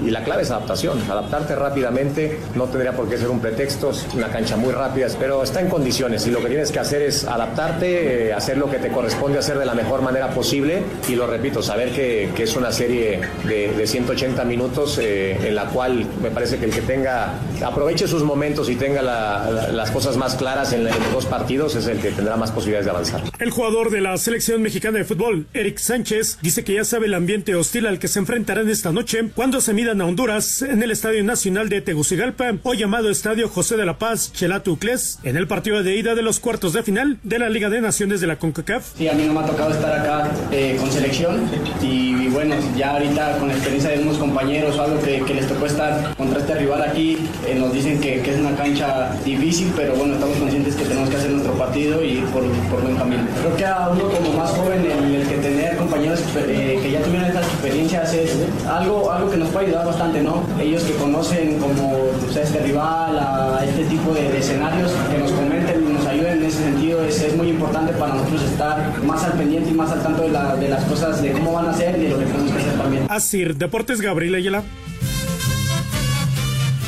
la 0.06 0.24
clave 0.24 0.44
es 0.44 0.50
adaptación, 0.50 0.98
adaptarte 1.10 1.54
rápidamente, 1.54 2.38
no 2.54 2.64
tendría 2.64 2.96
por 2.96 3.06
qué 3.06 3.18
ser 3.18 3.28
un 3.28 3.40
pretexto, 3.40 3.90
es 3.90 4.06
una 4.14 4.28
cancha 4.28 4.56
muy 4.56 4.72
rápida, 4.72 5.08
pero 5.18 5.42
está 5.42 5.60
en 5.60 5.68
condiciones 5.68 6.26
y 6.26 6.30
lo 6.30 6.40
que 6.40 6.48
tienes 6.48 6.72
que 6.72 6.78
hacer 6.78 7.02
es 7.02 7.24
adaptarte, 7.24 8.28
eh, 8.28 8.32
hacer 8.32 8.56
lo 8.56 8.70
que 8.70 8.78
te 8.78 8.88
corresponde 8.88 9.38
hacer 9.38 9.58
de 9.58 9.66
la 9.66 9.74
mejor 9.74 9.89
manera 10.02 10.30
posible 10.30 10.82
y 11.08 11.14
lo 11.16 11.26
repito, 11.26 11.62
saber 11.62 11.90
que, 11.92 12.30
que 12.36 12.44
es 12.44 12.56
una 12.56 12.72
serie 12.72 13.20
de, 13.46 13.72
de 13.72 13.86
180 13.86 14.44
minutos 14.44 14.98
eh, 15.02 15.36
en 15.48 15.54
la 15.54 15.66
cual 15.66 16.06
me 16.22 16.30
parece 16.30 16.58
que 16.58 16.66
el 16.66 16.70
que 16.72 16.82
tenga, 16.82 17.34
aproveche 17.64 18.06
sus 18.08 18.22
momentos 18.22 18.68
y 18.70 18.76
tenga 18.76 19.02
la- 19.02 19.50
la- 19.50 19.68
las 19.72 19.90
cosas 19.90 20.16
más 20.16 20.34
claras 20.36 20.72
en, 20.72 20.80
en 20.86 20.94
los 21.02 21.12
dos 21.12 21.26
partidos 21.26 21.74
es 21.76 21.86
el 21.86 21.98
que 21.98 22.10
tendrá 22.10 22.36
más 22.36 22.50
posibilidades 22.52 22.84
de 22.86 22.90
avanzar. 22.90 23.22
El 23.38 23.50
jugador 23.50 23.90
de 23.90 24.00
la 24.00 24.16
selección 24.18 24.62
mexicana 24.62 24.98
de 24.98 25.04
fútbol, 25.04 25.46
Eric 25.54 25.78
Sánchez, 25.78 26.38
dice 26.42 26.62
que 26.64 26.74
ya 26.74 26.84
sabe 26.84 27.06
el 27.06 27.14
ambiente 27.14 27.54
hostil 27.54 27.86
al 27.86 27.98
que 27.98 28.08
se 28.08 28.18
enfrentarán 28.20 28.68
esta 28.68 28.92
noche 28.92 29.30
cuando 29.34 29.60
se 29.60 29.72
midan 29.72 30.00
a 30.00 30.06
Honduras 30.06 30.62
en 30.62 30.82
el 30.82 30.90
Estadio 30.90 31.22
Nacional 31.24 31.68
de 31.68 31.80
Tegucigalpa, 31.80 32.52
o 32.62 32.74
llamado 32.74 33.10
Estadio 33.10 33.48
José 33.48 33.76
de 33.76 33.86
la 33.86 33.98
Paz 33.98 34.32
Chelato 34.32 34.72
Uclés, 34.72 35.18
en 35.24 35.36
el 35.36 35.46
partido 35.46 35.82
de 35.82 35.96
ida 35.96 36.14
de 36.14 36.22
los 36.22 36.40
cuartos 36.40 36.72
de 36.72 36.82
final 36.82 37.18
de 37.22 37.38
la 37.38 37.48
Liga 37.48 37.70
de 37.70 37.80
Naciones 37.80 38.20
de 38.20 38.26
la 38.26 38.36
CONCACAF. 38.36 38.84
Sí, 38.96 39.08
a 39.08 39.14
mí 39.14 39.24
no 39.26 39.32
me 39.34 39.40
ha 39.40 39.46
tocado 39.46 39.70
estar 39.80 39.98
acá 39.98 40.30
eh, 40.52 40.76
con 40.78 40.90
selección 40.90 41.48
y, 41.80 42.28
bueno, 42.28 42.54
ya 42.76 42.92
ahorita 42.92 43.38
con 43.38 43.48
la 43.48 43.54
experiencia 43.54 43.90
de 43.90 44.00
unos 44.00 44.18
compañeros 44.18 44.78
o 44.78 44.82
algo 44.82 45.00
que, 45.00 45.22
que 45.22 45.34
les 45.34 45.46
tocó 45.48 45.66
estar 45.66 46.14
contra 46.16 46.40
este 46.40 46.54
rival 46.54 46.82
aquí, 46.82 47.16
eh, 47.46 47.54
nos 47.58 47.72
dicen 47.72 47.98
que, 48.00 48.20
que 48.20 48.34
es 48.34 48.38
una 48.38 48.54
cancha 48.54 49.12
difícil, 49.24 49.72
pero 49.74 49.94
bueno, 49.94 50.14
estamos 50.14 50.36
conscientes 50.36 50.76
que 50.76 50.84
tenemos 50.84 51.08
que 51.08 51.16
hacer 51.16 51.30
nuestro 51.30 51.54
partido 51.54 52.04
y 52.04 52.16
por, 52.32 52.42
por 52.70 52.82
buen 52.82 52.96
camino. 52.96 53.22
Creo 53.40 53.56
que 53.56 53.64
a 53.64 53.88
uno 53.90 54.04
como 54.10 54.32
más 54.34 54.50
joven, 54.50 54.84
el, 54.84 55.14
el 55.14 55.26
que 55.26 55.36
tener 55.36 55.76
compañeros 55.76 56.20
eh, 56.36 56.78
que 56.82 56.90
ya 56.90 57.00
tuvieron 57.00 57.28
estas 57.28 57.46
experiencias 57.46 58.12
es 58.12 58.36
algo, 58.68 59.10
algo 59.10 59.30
que 59.30 59.38
nos 59.38 59.48
puede 59.48 59.66
ayudar 59.66 59.86
bastante, 59.86 60.22
¿no? 60.22 60.42
Ellos 60.60 60.82
que 60.82 60.92
conocen 60.94 61.58
como 61.58 61.96
sea, 62.32 62.42
este 62.42 62.60
rival, 62.60 63.18
a 63.18 63.64
este 63.64 63.84
tipo 63.84 64.12
de, 64.12 64.30
de 64.30 64.38
escenarios, 64.38 64.92
que 65.10 65.18
nos 65.18 65.32
comenten 65.32 65.99
en 66.28 66.42
ese 66.44 66.58
sentido, 66.64 67.04
es, 67.04 67.20
es 67.22 67.36
muy 67.36 67.48
importante 67.48 67.92
para 67.94 68.14
nosotros 68.14 68.42
estar 68.42 69.02
más 69.04 69.22
al 69.24 69.32
pendiente 69.32 69.70
y 69.70 69.74
más 69.74 69.90
al 69.90 70.02
tanto 70.02 70.22
de, 70.22 70.30
la- 70.30 70.56
de 70.56 70.68
las 70.68 70.84
cosas, 70.84 71.22
de 71.22 71.32
cómo 71.32 71.52
van 71.52 71.66
a 71.68 71.74
ser 71.74 71.96
y 71.98 72.04
de 72.04 72.08
lo 72.10 72.18
que 72.18 72.24
tenemos 72.26 72.52
que 72.52 72.58
hacer 72.58 72.78
también. 72.78 73.06
Asir 73.08 73.56
Deportes 73.56 74.00
Gabriel 74.00 74.34
Ayala. 74.34 74.62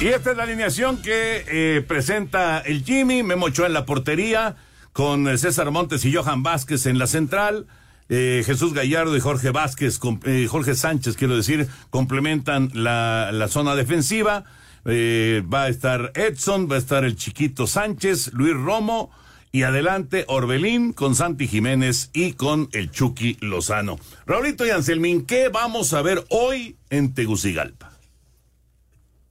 Y 0.00 0.08
esta 0.08 0.32
es 0.32 0.36
la 0.36 0.42
alineación 0.42 1.00
que 1.00 1.44
eh, 1.46 1.80
presenta 1.86 2.58
el 2.60 2.82
Jimmy, 2.84 3.22
Memo 3.22 3.46
Ochoa 3.46 3.66
en 3.66 3.72
la 3.72 3.86
portería, 3.86 4.56
con 4.92 5.28
eh, 5.28 5.38
César 5.38 5.70
Montes 5.70 6.04
y 6.04 6.12
Johan 6.12 6.42
Vázquez 6.42 6.86
en 6.86 6.98
la 6.98 7.06
central. 7.06 7.66
eh, 8.08 8.42
Jesús 8.44 8.74
Gallardo 8.74 9.16
y 9.16 9.20
Jorge 9.20 9.50
Vázquez, 9.50 9.98
com- 9.98 10.18
eh, 10.24 10.46
Jorge 10.50 10.74
Sánchez, 10.74 11.16
quiero 11.16 11.36
decir, 11.36 11.68
complementan 11.90 12.70
la, 12.74 13.30
la 13.32 13.46
zona 13.48 13.76
defensiva. 13.76 14.42
Eh, 14.84 15.44
va 15.50 15.62
a 15.64 15.68
estar 15.68 16.10
Edson, 16.16 16.68
va 16.68 16.74
a 16.74 16.78
estar 16.78 17.04
el 17.04 17.14
chiquito 17.14 17.68
Sánchez, 17.68 18.32
Luis 18.32 18.54
Romo 18.54 19.12
y 19.52 19.64
adelante 19.64 20.24
Orbelín 20.28 20.94
con 20.94 21.14
Santi 21.14 21.46
Jiménez 21.46 22.08
y 22.14 22.32
con 22.32 22.70
el 22.72 22.90
Chucky 22.90 23.36
Lozano. 23.42 23.98
Raulito 24.26 24.66
y 24.66 24.70
Anselmín, 24.70 25.26
¿qué 25.26 25.50
vamos 25.50 25.92
a 25.92 26.00
ver 26.00 26.24
hoy 26.30 26.76
en 26.88 27.12
Tegucigalpa? 27.12 27.92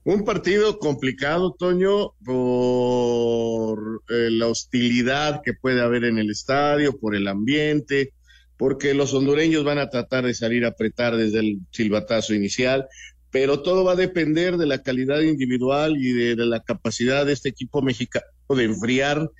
Un 0.04 0.24
partido 0.24 0.78
complicado, 0.78 1.54
Toño, 1.58 2.12
por 2.24 4.02
eh, 4.08 4.30
la 4.30 4.46
hostilidad 4.46 5.42
que 5.44 5.54
puede 5.54 5.80
haber 5.80 6.04
en 6.04 6.18
el 6.18 6.30
estadio, 6.30 6.98
por 6.98 7.14
el 7.16 7.26
ambiente, 7.26 8.12
porque 8.56 8.94
los 8.94 9.14
hondureños 9.14 9.64
van 9.64 9.78
a 9.78 9.90
tratar 9.90 10.24
de 10.24 10.34
salir 10.34 10.64
a 10.64 10.68
apretar 10.68 11.16
desde 11.16 11.40
el 11.40 11.58
silbatazo 11.70 12.32
inicial, 12.34 12.86
pero 13.30 13.62
todo 13.62 13.84
va 13.84 13.92
a 13.92 13.96
depender 13.96 14.56
de 14.56 14.66
la 14.66 14.82
calidad 14.82 15.20
individual 15.20 15.96
y 15.96 16.12
de, 16.12 16.36
de 16.36 16.46
la 16.46 16.60
capacidad 16.60 17.26
de 17.26 17.32
este 17.32 17.48
equipo 17.48 17.82
mexicano 17.82 18.26
de 18.48 18.64
enfriar, 18.64 19.30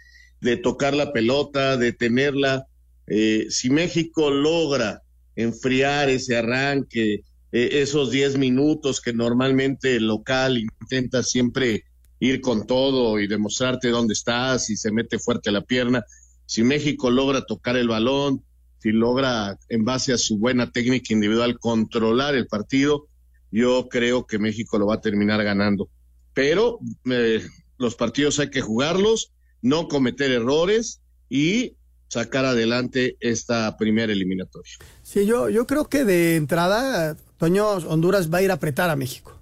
de 0.43 0.57
tocar 0.57 0.93
la 0.93 1.13
pelota, 1.13 1.77
de 1.77 1.93
tenerla. 1.93 2.67
Eh, 3.07 3.47
si 3.49 3.71
México 3.71 4.31
logra 4.31 5.03
enfriar 5.37 6.11
ese 6.11 6.37
arranque, 6.37 7.23
eh, 7.53 7.69
esos 7.81 8.11
10 8.11 8.39
minutos 8.39 9.01
que 9.01 9.13
normalmente 9.13 9.97
el 9.97 10.09
local 10.09 10.59
intenta 10.59 11.23
siempre 11.23 11.85
ir 12.19 12.41
con 12.41 12.67
todo 12.67 13.21
y 13.21 13.29
demostrarte 13.29 13.89
dónde 13.89 14.15
estás 14.15 14.69
y 14.69 14.77
se 14.77 14.91
mete 14.91 15.19
fuerte 15.19 15.53
la 15.53 15.63
pierna. 15.63 16.05
Si 16.45 16.65
México 16.65 17.11
logra 17.11 17.47
tocar 17.47 17.77
el 17.77 17.89
balón, 17.89 18.43
si 18.79 18.91
logra 18.91 19.57
en 19.69 19.85
base 19.85 20.13
a 20.13 20.19
su 20.19 20.39
buena 20.39 20.73
técnica 20.73 21.15
individual 21.15 21.59
controlar 21.61 22.35
el 22.35 22.49
partido, 22.49 23.07
yo 23.53 23.89
creo 23.89 24.27
que 24.27 24.41
México 24.41 24.77
lo 24.77 24.87
va 24.87 24.97
a 24.97 25.01
terminar 25.01 25.45
ganando. 25.45 25.89
Pero 26.35 26.81
eh, 27.09 27.47
los 27.79 27.95
partidos 27.95 28.41
hay 28.41 28.51
que 28.51 28.61
jugarlos, 28.61 29.32
no 29.63 29.89
cometer 29.89 30.31
errores 30.31 31.01
y 31.29 31.77
sacar 32.09 32.45
adelante 32.45 33.17
esta 33.21 33.77
primera 33.79 34.13
eliminatoria. 34.13 34.73
Sí, 35.03 35.25
yo, 35.25 35.49
yo 35.49 35.67
creo 35.67 35.89
que 35.89 36.05
de 36.05 36.37
entrada, 36.37 37.17
Toño, 37.39 37.69
Honduras 37.71 38.33
va 38.33 38.39
a 38.39 38.43
ir 38.43 38.51
a 38.51 38.55
apretar 38.55 38.91
a 38.91 38.97
México. 38.97 39.39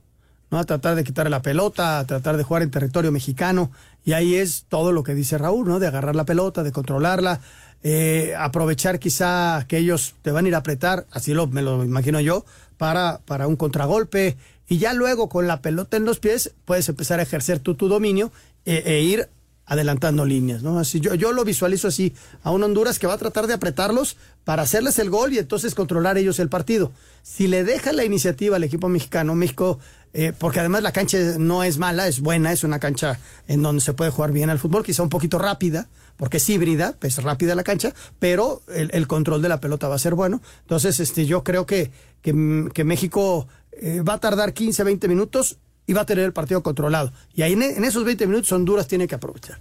¿no? 0.51 0.59
A 0.59 0.65
tratar 0.65 0.97
de 0.97 1.05
quitarle 1.05 1.31
la 1.31 1.43
pelota, 1.43 1.99
a 1.99 2.07
tratar 2.07 2.37
de 2.37 2.43
jugar 2.43 2.63
en 2.63 2.71
territorio 2.71 3.13
mexicano. 3.13 3.71
Y 4.05 4.13
ahí 4.13 4.35
es 4.35 4.67
todo 4.69 4.93
lo 4.93 5.03
que 5.03 5.15
dice 5.15 5.39
Raúl, 5.39 5.69
¿no? 5.69 5.79
De 5.79 5.87
agarrar 5.87 6.17
la 6.17 6.25
pelota, 6.25 6.63
de 6.63 6.73
controlarla, 6.73 7.41
eh, 7.83 8.35
aprovechar 8.39 8.99
quizá 8.99 9.65
que 9.69 9.79
ellos 9.79 10.15
te 10.23 10.31
van 10.31 10.45
a 10.45 10.49
ir 10.49 10.55
a 10.55 10.59
apretar, 10.59 11.07
así 11.11 11.35
lo, 11.35 11.47
me 11.47 11.63
lo 11.63 11.85
imagino 11.85 12.21
yo, 12.21 12.45
para, 12.79 13.21
para 13.25 13.47
un 13.47 13.57
contragolpe. 13.57 14.37
Y 14.69 14.79
ya 14.79 14.93
luego 14.93 15.29
con 15.29 15.47
la 15.47 15.61
pelota 15.63 15.97
en 15.97 16.05
los 16.05 16.19
pies 16.19 16.53
puedes 16.65 16.89
empezar 16.89 17.21
a 17.21 17.25
ejercer 17.25 17.59
tú 17.59 17.75
tu 17.75 17.89
dominio 17.89 18.33
e, 18.65 18.83
e 18.87 19.03
ir 19.03 19.29
adelantando 19.71 20.25
líneas, 20.25 20.65
¿no? 20.65 20.81
Así 20.81 20.99
yo, 20.99 21.15
yo 21.15 21.31
lo 21.33 21.45
visualizo 21.45 21.87
así, 21.87 22.13
a 22.43 22.51
un 22.51 22.65
Honduras 22.65 22.99
que 22.99 23.07
va 23.07 23.15
a 23.15 23.19
tratar 23.19 23.47
de 23.47 23.55
apretarlos 23.55 24.17
para 24.43 24.63
hacerles 24.63 24.99
el 24.99 25.11
gol 25.11 25.33
y 25.33 25.39
entonces 25.39 25.77
controlar 25.77 26.19
ellos 26.19 26.41
el 26.41 26.49
partido. 26.49 26.91
Si 27.23 27.47
le 27.47 27.63
deja 27.63 27.93
la 27.93 28.05
iniciativa 28.05 28.57
al 28.57 28.65
equipo 28.65 28.89
mexicano, 28.89 29.37
México 29.37 29.79
eh, 30.13 30.33
porque 30.37 30.59
además 30.59 30.83
la 30.83 30.91
cancha 30.91 31.19
no 31.39 31.63
es 31.63 31.79
mala, 31.79 32.09
es 32.09 32.19
buena, 32.19 32.51
es 32.51 32.65
una 32.65 32.81
cancha 32.81 33.21
en 33.47 33.63
donde 33.63 33.81
se 33.81 33.93
puede 33.93 34.11
jugar 34.11 34.33
bien 34.33 34.51
al 34.51 34.59
fútbol, 34.59 34.85
quizá 34.85 35.05
un 35.05 35.09
poquito 35.09 35.39
rápida, 35.39 35.89
porque 36.17 36.39
es 36.39 36.51
híbrida, 36.51 36.97
es 37.01 37.23
rápida 37.23 37.55
la 37.55 37.63
cancha, 37.63 37.95
pero 38.19 38.63
el, 38.75 38.91
el 38.93 39.07
control 39.07 39.41
de 39.41 39.49
la 39.49 39.61
pelota 39.61 39.87
va 39.87 39.95
a 39.95 39.99
ser 39.99 40.17
bueno. 40.17 40.43
Entonces, 40.63 40.99
este, 40.99 41.27
yo 41.27 41.45
creo 41.45 41.65
que, 41.65 41.93
que, 42.23 42.69
que 42.75 42.83
México 42.83 43.47
eh, 43.71 44.03
va 44.03 44.15
a 44.15 44.19
tardar 44.19 44.53
15, 44.53 44.83
20 44.83 45.07
minutos 45.07 45.59
y 45.87 45.93
va 45.93 46.03
a 46.03 46.07
tener 46.07 46.25
el 46.25 46.33
partido 46.33 46.62
controlado. 46.62 47.12
Y 47.35 47.43
ahí 47.43 47.53
en, 47.53 47.62
en 47.62 47.85
esos 47.85 48.05
20 48.05 48.27
minutos 48.27 48.53
Honduras 48.53 48.87
tiene 48.88 49.09
que 49.09 49.14
aprovechar. 49.14 49.59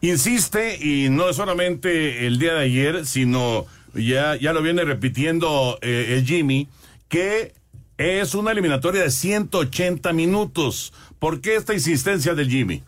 Insiste, 0.00 0.78
y 0.84 1.10
no 1.10 1.32
solamente 1.32 2.26
el 2.26 2.38
día 2.38 2.54
de 2.54 2.64
ayer, 2.64 3.06
sino 3.06 3.66
ya, 3.94 4.36
ya 4.36 4.52
lo 4.52 4.62
viene 4.62 4.84
repitiendo 4.84 5.78
eh, 5.80 6.14
el 6.16 6.26
Jimmy, 6.26 6.68
que 7.08 7.54
es 7.98 8.34
una 8.34 8.50
eliminatoria 8.50 9.02
de 9.02 9.10
180 9.10 10.12
minutos. 10.12 10.92
¿Por 11.18 11.40
qué 11.40 11.56
esta 11.56 11.74
insistencia 11.74 12.34
del 12.34 12.50
Jimmy? 12.50 12.82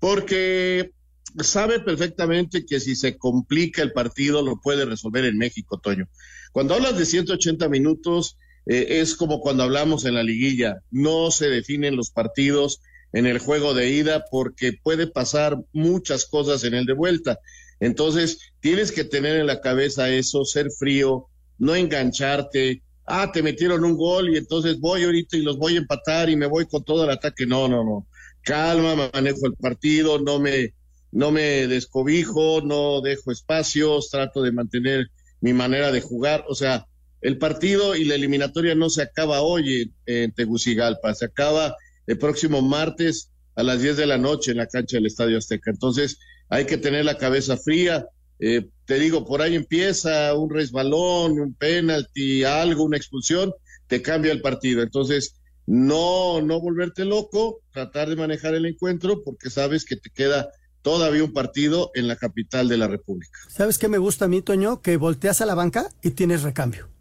Porque 0.00 0.90
sabe 1.38 1.80
perfectamente 1.80 2.66
que 2.66 2.80
si 2.80 2.96
se 2.96 3.16
complica 3.16 3.82
el 3.82 3.92
partido 3.92 4.42
lo 4.42 4.60
puede 4.60 4.84
resolver 4.84 5.24
en 5.24 5.38
México, 5.38 5.78
Toño. 5.78 6.08
Cuando 6.52 6.74
hablas 6.74 6.98
de 6.98 7.06
180 7.06 7.68
minutos, 7.68 8.36
eh, 8.66 9.00
es 9.00 9.14
como 9.14 9.40
cuando 9.40 9.62
hablamos 9.62 10.04
en 10.04 10.14
la 10.14 10.22
liguilla, 10.22 10.80
no 10.90 11.30
se 11.30 11.48
definen 11.48 11.96
los 11.96 12.10
partidos 12.10 12.80
en 13.12 13.26
el 13.26 13.38
juego 13.38 13.74
de 13.74 13.90
ida 13.90 14.24
porque 14.30 14.72
puede 14.72 15.06
pasar 15.06 15.58
muchas 15.72 16.24
cosas 16.24 16.64
en 16.64 16.74
el 16.74 16.84
de 16.84 16.94
vuelta. 16.94 17.38
Entonces, 17.80 18.52
tienes 18.60 18.92
que 18.92 19.04
tener 19.04 19.36
en 19.36 19.46
la 19.46 19.60
cabeza 19.60 20.08
eso, 20.08 20.44
ser 20.44 20.70
frío, 20.70 21.28
no 21.58 21.74
engancharte. 21.74 22.82
Ah, 23.06 23.30
te 23.32 23.42
metieron 23.42 23.84
un 23.84 23.96
gol 23.96 24.30
y 24.30 24.38
entonces 24.38 24.80
voy 24.80 25.04
ahorita 25.04 25.36
y 25.36 25.42
los 25.42 25.58
voy 25.58 25.76
a 25.76 25.78
empatar 25.78 26.30
y 26.30 26.36
me 26.36 26.46
voy 26.46 26.66
con 26.66 26.82
todo 26.84 27.04
el 27.04 27.10
ataque. 27.10 27.46
No, 27.46 27.68
no, 27.68 27.84
no. 27.84 28.06
Calma, 28.42 29.10
manejo 29.12 29.46
el 29.46 29.54
partido, 29.54 30.18
no 30.18 30.40
me, 30.40 30.74
no 31.12 31.30
me 31.30 31.66
descobijo, 31.66 32.62
no 32.62 33.00
dejo 33.00 33.30
espacios, 33.30 34.10
trato 34.10 34.42
de 34.42 34.52
mantener 34.52 35.10
mi 35.40 35.52
manera 35.52 35.92
de 35.92 36.00
jugar. 36.00 36.44
O 36.48 36.54
sea, 36.54 36.86
el 37.24 37.38
partido 37.38 37.96
y 37.96 38.04
la 38.04 38.16
eliminatoria 38.16 38.74
no 38.74 38.90
se 38.90 39.00
acaba 39.00 39.40
hoy 39.40 39.90
en, 40.04 40.32
Tegucigalpa, 40.32 41.14
se 41.14 41.24
acaba 41.24 41.74
el 42.06 42.18
próximo 42.18 42.60
martes 42.60 43.30
a 43.56 43.62
las 43.62 43.80
10 43.80 43.96
de 43.96 44.06
la 44.06 44.18
noche 44.18 44.50
en 44.50 44.58
la 44.58 44.66
cancha 44.66 44.98
del 44.98 45.06
Estadio 45.06 45.38
Azteca. 45.38 45.70
Entonces, 45.70 46.18
hay 46.50 46.66
que 46.66 46.76
tener 46.76 47.06
la 47.06 47.16
cabeza 47.16 47.56
fría. 47.56 48.06
Eh, 48.40 48.68
te 48.84 48.98
digo, 48.98 49.24
por 49.24 49.40
ahí 49.40 49.54
empieza 49.54 50.34
un 50.34 50.50
resbalón, 50.50 51.40
un 51.40 51.54
penalti, 51.54 52.44
algo, 52.44 52.84
una 52.84 52.98
expulsión, 52.98 53.54
te 53.86 54.02
cambia 54.02 54.30
el 54.30 54.42
partido. 54.42 54.82
Entonces, 54.82 55.40
no, 55.64 56.42
no 56.42 56.60
volverte 56.60 57.06
loco, 57.06 57.62
tratar 57.72 58.10
de 58.10 58.16
manejar 58.16 58.54
el 58.54 58.66
encuentro 58.66 59.24
porque 59.24 59.48
sabes 59.48 59.86
que 59.86 59.96
te 59.96 60.10
queda 60.10 60.50
todavía 60.82 61.24
un 61.24 61.32
partido 61.32 61.90
en 61.94 62.06
la 62.06 62.16
capital 62.16 62.68
de 62.68 62.76
la 62.76 62.86
República. 62.86 63.38
¿Sabes 63.48 63.78
qué 63.78 63.88
me 63.88 63.96
gusta 63.96 64.26
a 64.26 64.28
mí, 64.28 64.42
Toño? 64.42 64.82
Que 64.82 64.98
volteas 64.98 65.40
a 65.40 65.46
la 65.46 65.54
banca 65.54 65.88
y 66.02 66.10
tienes 66.10 66.42
recambio. 66.42 66.92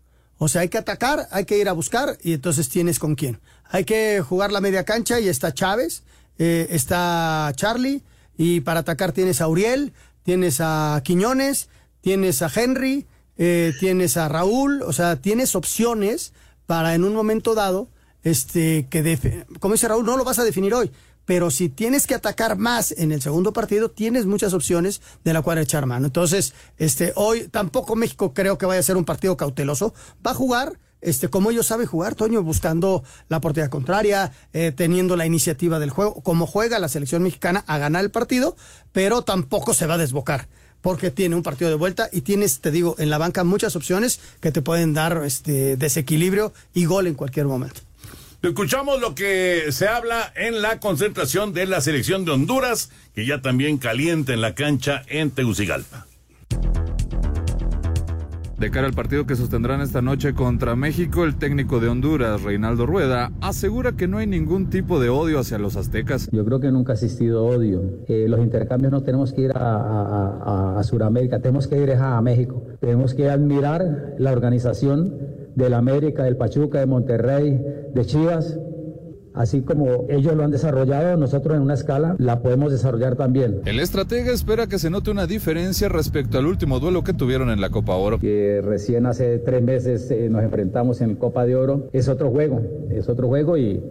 O 0.44 0.50
sea, 0.50 0.62
hay 0.62 0.68
que 0.68 0.78
atacar, 0.78 1.30
hay 1.32 1.46
que 1.46 1.58
ir 1.58 1.70
a 1.70 1.72
buscar 1.72 2.18
y 2.22 2.34
entonces 2.34 2.68
tienes 2.68 3.00
con 3.00 3.16
quién. 3.16 3.40
Hay 3.70 3.86
que 3.86 4.22
jugar 4.22 4.52
la 4.52 4.60
media 4.60 4.84
cancha 4.84 5.22
y 5.22 5.30
está 5.30 5.54
Chávez, 5.54 6.04
eh, 6.38 6.68
está 6.70 7.50
Charlie 7.56 8.04
y 8.38 8.60
para 8.60 8.82
atacar 8.82 9.14
tienes 9.14 9.40
a 9.40 9.48
Uriel, 9.48 9.94
tienes 10.24 10.60
a 10.60 11.02
Quiñones, 11.06 11.70
tienes 12.02 12.42
a 12.42 12.52
Henry, 12.54 13.08
eh, 13.38 13.72
tienes 13.80 14.18
a 14.18 14.28
Raúl, 14.28 14.82
o 14.82 14.92
sea, 14.92 15.16
tienes 15.16 15.56
opciones 15.56 16.34
para 16.66 16.94
en 16.94 17.06
un 17.06 17.16
momento 17.16 17.56
dado, 17.56 17.88
este, 18.24 18.88
que, 18.90 19.46
como 19.62 19.76
dice 19.76 19.88
Raúl, 19.88 20.06
no 20.06 20.18
lo 20.18 20.26
vas 20.26 20.40
a 20.40 20.44
definir 20.44 20.74
hoy, 20.74 20.92
pero 21.26 21.52
si 21.52 21.70
tienes 21.70 22.08
que 22.08 22.16
atacar 22.16 22.58
más 22.58 22.92
en 22.92 23.12
el 23.12 23.22
segundo 23.22 23.54
partido, 23.54 23.90
tienes 23.90 24.26
muchas 24.26 24.54
opciones 24.54 25.02
de 25.24 25.34
la 25.34 25.42
cual 25.42 25.58
echar 25.58 25.86
mano. 25.86 26.06
Entonces, 26.06 26.54
este, 26.78 27.14
hoy 27.16 27.48
tampoco 27.48 27.96
México 27.96 28.34
creo 28.34 28.58
que 28.58 28.66
vaya 28.66 28.80
a 28.80 28.84
ser 28.84 28.98
un 28.98 29.06
partido 29.06 29.38
cauteloso. 29.38 29.94
Va 30.26 30.32
a 30.32 30.36
jugar, 30.36 30.80
este, 31.02 31.30
como 31.30 31.52
ellos 31.52 31.68
saben 31.68 31.88
jugar, 31.88 32.16
Toño, 32.16 32.44
buscando 32.44 33.04
la 33.30 33.42
portería 33.42 33.70
contraria, 33.70 34.32
eh, 34.54 34.74
teniendo 34.76 35.16
la 35.16 35.26
iniciativa 35.26 35.80
del 35.80 35.90
juego, 35.90 36.22
como 36.22 36.48
juega 36.48 36.80
la 36.80 36.90
selección 36.90 37.24
mexicana 37.24 37.64
a 37.68 37.78
ganar 37.78 38.04
el 38.04 38.12
partido, 38.12 38.56
pero 38.92 39.22
tampoco 39.22 39.74
se 39.74 39.88
va 39.88 39.96
a 39.96 39.98
desbocar 40.00 40.48
porque 40.82 41.12
tiene 41.12 41.38
un 41.38 41.44
partido 41.44 41.70
de 41.70 41.78
vuelta 41.78 42.10
y 42.12 42.22
tienes, 42.22 42.60
te 42.60 42.70
digo, 42.70 42.96
en 43.00 43.10
la 43.10 43.18
banca 43.18 43.46
muchas 43.46 43.78
opciones 43.78 44.20
que 44.42 44.52
te 44.52 44.62
pueden 44.62 44.94
dar 44.94 45.24
este 45.24 45.78
desequilibrio 45.78 46.52
y 46.74 46.84
gol 46.84 47.08
en 47.08 47.14
cualquier 47.14 47.46
momento. 47.46 47.80
Escuchamos 48.44 49.00
lo 49.00 49.16
que 49.16 49.72
se 49.72 49.88
habla 49.88 50.34
en 50.36 50.62
la 50.62 50.82
concentración 50.82 51.54
de 51.54 51.66
la 51.66 51.80
selección 51.80 52.26
de 52.26 52.32
Honduras, 52.32 52.92
que 53.16 53.26
ya 53.26 53.42
también 53.42 53.78
calienta 53.78 54.34
en 54.34 54.42
la 54.42 54.54
cancha 54.54 55.02
en 55.08 55.32
Tegucigalpa. 55.32 56.08
De 58.60 58.70
cara 58.70 58.88
al 58.88 58.94
partido 58.94 59.26
que 59.26 59.38
sostendrán 59.38 59.80
esta 59.80 60.02
noche 60.02 60.34
contra 60.34 60.76
México, 60.76 61.24
el 61.24 61.38
técnico 61.38 61.80
de 61.80 61.88
Honduras, 61.88 62.44
Reinaldo 62.44 62.86
Rueda, 62.86 63.32
asegura 63.40 63.94
que 63.94 64.10
no 64.10 64.18
hay 64.18 64.28
ningún 64.28 64.70
tipo 64.70 65.00
de 65.00 65.08
odio 65.08 65.40
hacia 65.40 65.58
los 65.58 65.78
aztecas. 65.78 66.30
Yo 66.34 66.44
creo 66.44 66.60
que 66.60 66.70
nunca 66.70 66.92
ha 66.92 66.96
existido 66.96 67.46
odio. 67.46 67.82
Eh, 68.10 68.26
los 68.28 68.42
intercambios 68.42 68.92
no 68.92 69.04
tenemos 69.04 69.32
que 69.32 69.44
ir 69.44 69.52
a, 69.52 69.58
a, 69.58 70.76
a, 70.76 70.80
a 70.80 70.84
Sudamérica, 70.84 71.40
tenemos 71.40 71.66
que 71.66 71.82
ir 71.82 71.94
a 71.94 72.22
México. 72.22 72.62
Tenemos 72.82 73.14
que 73.14 73.30
admirar 73.30 74.16
la 74.18 74.34
organización 74.34 75.43
del 75.56 75.74
América, 75.74 76.24
del 76.24 76.38
Pachuca, 76.38 76.80
de 76.80 76.86
Monterrey, 76.86 77.62
de 77.94 78.06
Chivas, 78.06 78.58
así 79.34 79.62
como 79.62 80.06
ellos 80.10 80.36
lo 80.36 80.44
han 80.44 80.52
desarrollado, 80.52 81.18
nosotros 81.18 81.56
en 81.56 81.64
una 81.64 81.74
escala 81.74 82.16
la 82.20 82.42
podemos 82.42 82.72
desarrollar 82.72 83.16
también. 83.16 83.62
El 83.66 83.80
estratega 83.80 84.32
espera 84.32 84.68
que 84.68 84.80
se 84.80 84.90
note 84.90 85.12
una 85.12 85.28
diferencia 85.28 85.90
respecto 85.90 86.38
al 86.38 86.46
último 86.46 86.80
duelo 86.80 87.04
que 87.04 87.14
tuvieron 87.14 87.50
en 87.50 87.62
la 87.62 87.70
Copa 87.70 87.96
Oro. 87.96 88.20
Que 88.20 88.62
recién 88.64 89.06
hace 89.06 89.40
tres 89.40 89.64
meses 89.64 90.10
eh, 90.12 90.30
nos 90.30 90.44
enfrentamos 90.44 91.02
en 91.02 91.16
Copa 91.16 91.46
de 91.46 91.56
Oro. 91.56 91.90
Es 91.94 92.08
otro 92.08 92.30
juego, 92.30 92.62
es 92.92 93.10
otro 93.10 93.28
juego 93.28 93.58
y, 93.58 93.82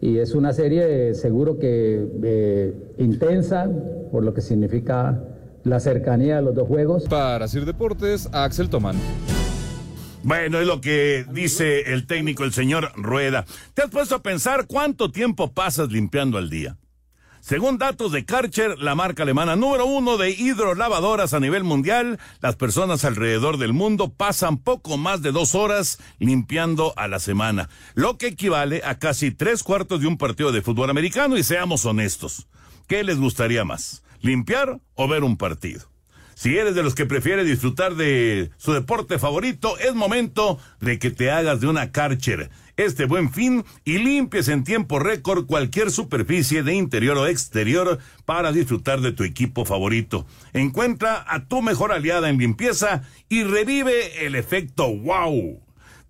y 0.00 0.18
es 0.18 0.34
una 0.34 0.52
serie 0.52 1.14
seguro 1.14 1.58
que 1.58 2.06
eh, 2.22 2.74
intensa 2.98 3.68
por 4.12 4.24
lo 4.24 4.32
que 4.32 4.40
significa 4.40 5.24
la 5.64 5.80
cercanía 5.80 6.36
de 6.36 6.42
los 6.42 6.54
dos 6.54 6.68
juegos. 6.68 7.04
Para 7.04 7.48
Sir 7.48 7.64
Deportes, 7.64 8.28
Axel 8.32 8.68
Tomán. 8.68 8.96
Bueno, 10.24 10.58
es 10.58 10.66
lo 10.66 10.80
que 10.80 11.26
dice 11.28 11.92
el 11.92 12.06
técnico, 12.06 12.44
el 12.44 12.54
señor 12.54 12.92
Rueda. 12.96 13.44
¿Te 13.74 13.82
has 13.82 13.90
puesto 13.90 14.14
a 14.14 14.22
pensar 14.22 14.66
cuánto 14.66 15.10
tiempo 15.10 15.52
pasas 15.52 15.92
limpiando 15.92 16.38
al 16.38 16.48
día? 16.48 16.78
Según 17.42 17.76
datos 17.76 18.10
de 18.10 18.24
Karcher, 18.24 18.78
la 18.78 18.94
marca 18.94 19.24
alemana 19.24 19.54
número 19.54 19.84
uno 19.84 20.16
de 20.16 20.30
hidrolavadoras 20.30 21.34
a 21.34 21.40
nivel 21.40 21.62
mundial, 21.62 22.18
las 22.40 22.56
personas 22.56 23.04
alrededor 23.04 23.58
del 23.58 23.74
mundo 23.74 24.14
pasan 24.14 24.56
poco 24.56 24.96
más 24.96 25.20
de 25.20 25.30
dos 25.30 25.54
horas 25.54 25.98
limpiando 26.18 26.94
a 26.96 27.06
la 27.06 27.18
semana, 27.18 27.68
lo 27.94 28.16
que 28.16 28.28
equivale 28.28 28.80
a 28.82 28.98
casi 28.98 29.30
tres 29.30 29.62
cuartos 29.62 30.00
de 30.00 30.06
un 30.06 30.16
partido 30.16 30.52
de 30.52 30.62
fútbol 30.62 30.88
americano 30.88 31.36
y 31.36 31.42
seamos 31.42 31.84
honestos. 31.84 32.48
¿Qué 32.88 33.04
les 33.04 33.18
gustaría 33.18 33.66
más? 33.66 34.02
¿Limpiar 34.22 34.80
o 34.94 35.06
ver 35.06 35.22
un 35.22 35.36
partido? 35.36 35.93
Si 36.34 36.56
eres 36.56 36.74
de 36.74 36.82
los 36.82 36.94
que 36.94 37.06
prefiere 37.06 37.44
disfrutar 37.44 37.94
de 37.94 38.50
su 38.56 38.72
deporte 38.72 39.18
favorito, 39.18 39.78
es 39.78 39.94
momento 39.94 40.58
de 40.80 40.98
que 40.98 41.10
te 41.10 41.30
hagas 41.30 41.60
de 41.60 41.68
una 41.68 41.92
Karcher 41.92 42.50
este 42.76 43.04
buen 43.04 43.30
fin 43.30 43.64
y 43.84 43.98
limpies 43.98 44.48
en 44.48 44.64
tiempo 44.64 44.98
récord 44.98 45.46
cualquier 45.46 45.90
superficie 45.90 46.62
de 46.62 46.74
interior 46.74 47.16
o 47.16 47.26
exterior 47.26 47.98
para 48.24 48.52
disfrutar 48.52 49.00
de 49.00 49.12
tu 49.12 49.22
equipo 49.24 49.64
favorito. 49.64 50.26
Encuentra 50.52 51.24
a 51.26 51.46
tu 51.46 51.62
mejor 51.62 51.92
aliada 51.92 52.28
en 52.28 52.38
limpieza 52.38 53.02
y 53.28 53.44
revive 53.44 54.26
el 54.26 54.34
efecto 54.34 54.92
wow. 54.92 55.60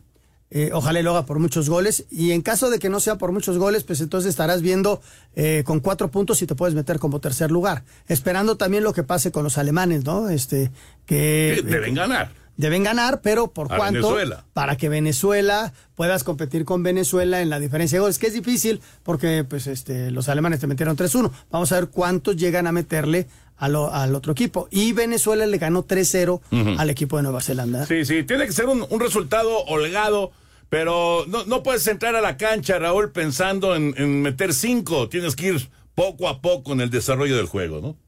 Eh, 0.57 0.71
ojalá 0.73 1.03
lo 1.03 1.11
haga 1.11 1.27
por 1.27 1.41
muchos 1.41 1.69
goles. 1.69 2.05
Y 2.11 2.31
en 2.31 2.41
caso 2.41 2.71
de 2.71 2.79
que 2.79 2.89
no 2.89 3.01
sea 3.01 3.19
por 3.19 3.33
muchos 3.33 3.59
goles, 3.59 3.83
pues 3.85 4.01
entonces 4.01 4.31
estarás 4.31 4.63
viendo 4.63 5.03
eh, 5.35 5.65
con 5.67 5.81
cuatro 5.81 6.11
puntos 6.13 6.41
y 6.43 6.47
te 6.47 6.55
puedes 6.55 6.75
meter 6.77 6.99
como 7.01 7.19
tercer 7.21 7.51
lugar. 7.51 7.83
Esperando 8.09 8.57
también 8.57 8.85
lo 8.85 8.93
que 8.93 9.03
pase 9.03 9.33
con 9.33 9.43
los 9.45 9.59
alemanes, 9.59 10.05
¿no? 10.05 10.29
Este, 10.31 10.71
que. 11.07 11.61
Deben 11.65 11.95
ganar. 11.95 12.31
Deben 12.57 12.85
ganar, 12.85 13.21
pero 13.21 13.49
¿por 13.49 13.67
A 13.73 13.77
cuánto? 13.77 14.01
Venezuela. 14.15 14.45
Para 14.53 14.77
que 14.77 14.89
Venezuela 14.89 15.73
puedas 15.97 16.23
competir 16.23 16.65
con 16.65 16.85
Venezuela 16.85 17.41
en 17.43 17.51
la 17.51 17.59
diferencia 17.59 17.97
de 17.97 18.03
goles, 18.03 18.21
que 18.21 18.29
es 18.29 18.33
difícil 18.33 18.81
porque 19.03 19.43
pues 19.43 19.67
este 19.67 20.13
los 20.13 20.29
alemanes 20.29 20.61
te 20.61 20.69
metieron 20.69 20.97
3-1. 20.97 21.33
Vamos 21.51 21.73
a 21.73 21.81
ver 21.81 21.89
cuántos 21.89 22.37
llegan 22.37 22.69
a 22.69 22.73
meterle 22.73 23.27
a 23.57 23.69
lo- 23.69 23.93
al 23.93 24.15
otro 24.15 24.31
equipo. 24.31 24.69
Y 24.71 24.93
Venezuela 24.93 25.47
le 25.47 25.59
ganó 25.59 25.83
3-0 25.85 26.41
Ujú. 26.53 26.75
al 26.79 26.91
equipo 26.91 27.17
de 27.17 27.25
Nueva 27.25 27.41
Zelanda. 27.41 27.87
Sí, 27.87 28.05
sí, 28.05 28.23
tiene 28.23 28.47
que 28.47 28.53
ser 28.53 28.67
un, 28.67 28.87
un 28.89 29.01
resultado 29.01 29.65
holgado, 29.65 30.31
pero 30.69 31.25
no, 31.27 31.45
no 31.45 31.63
puedes 31.63 31.87
entrar 31.87 32.15
a 32.17 32.21
la 32.21 32.37
cancha, 32.37 32.79
Raúl, 32.79 33.13
pensando 33.13 33.75
en, 33.75 33.95
en 33.97 34.23
meter 34.23 34.53
cinco. 34.53 35.09
Tienes 35.09 35.37
que 35.37 35.49
ir 35.49 35.69
poco 35.95 36.29
a 36.29 36.41
poco 36.41 36.73
en 36.73 36.81
el 36.81 36.91
desarrollo 36.91 37.37
del 37.37 37.47
juego, 37.47 37.81
¿no? 37.81 37.99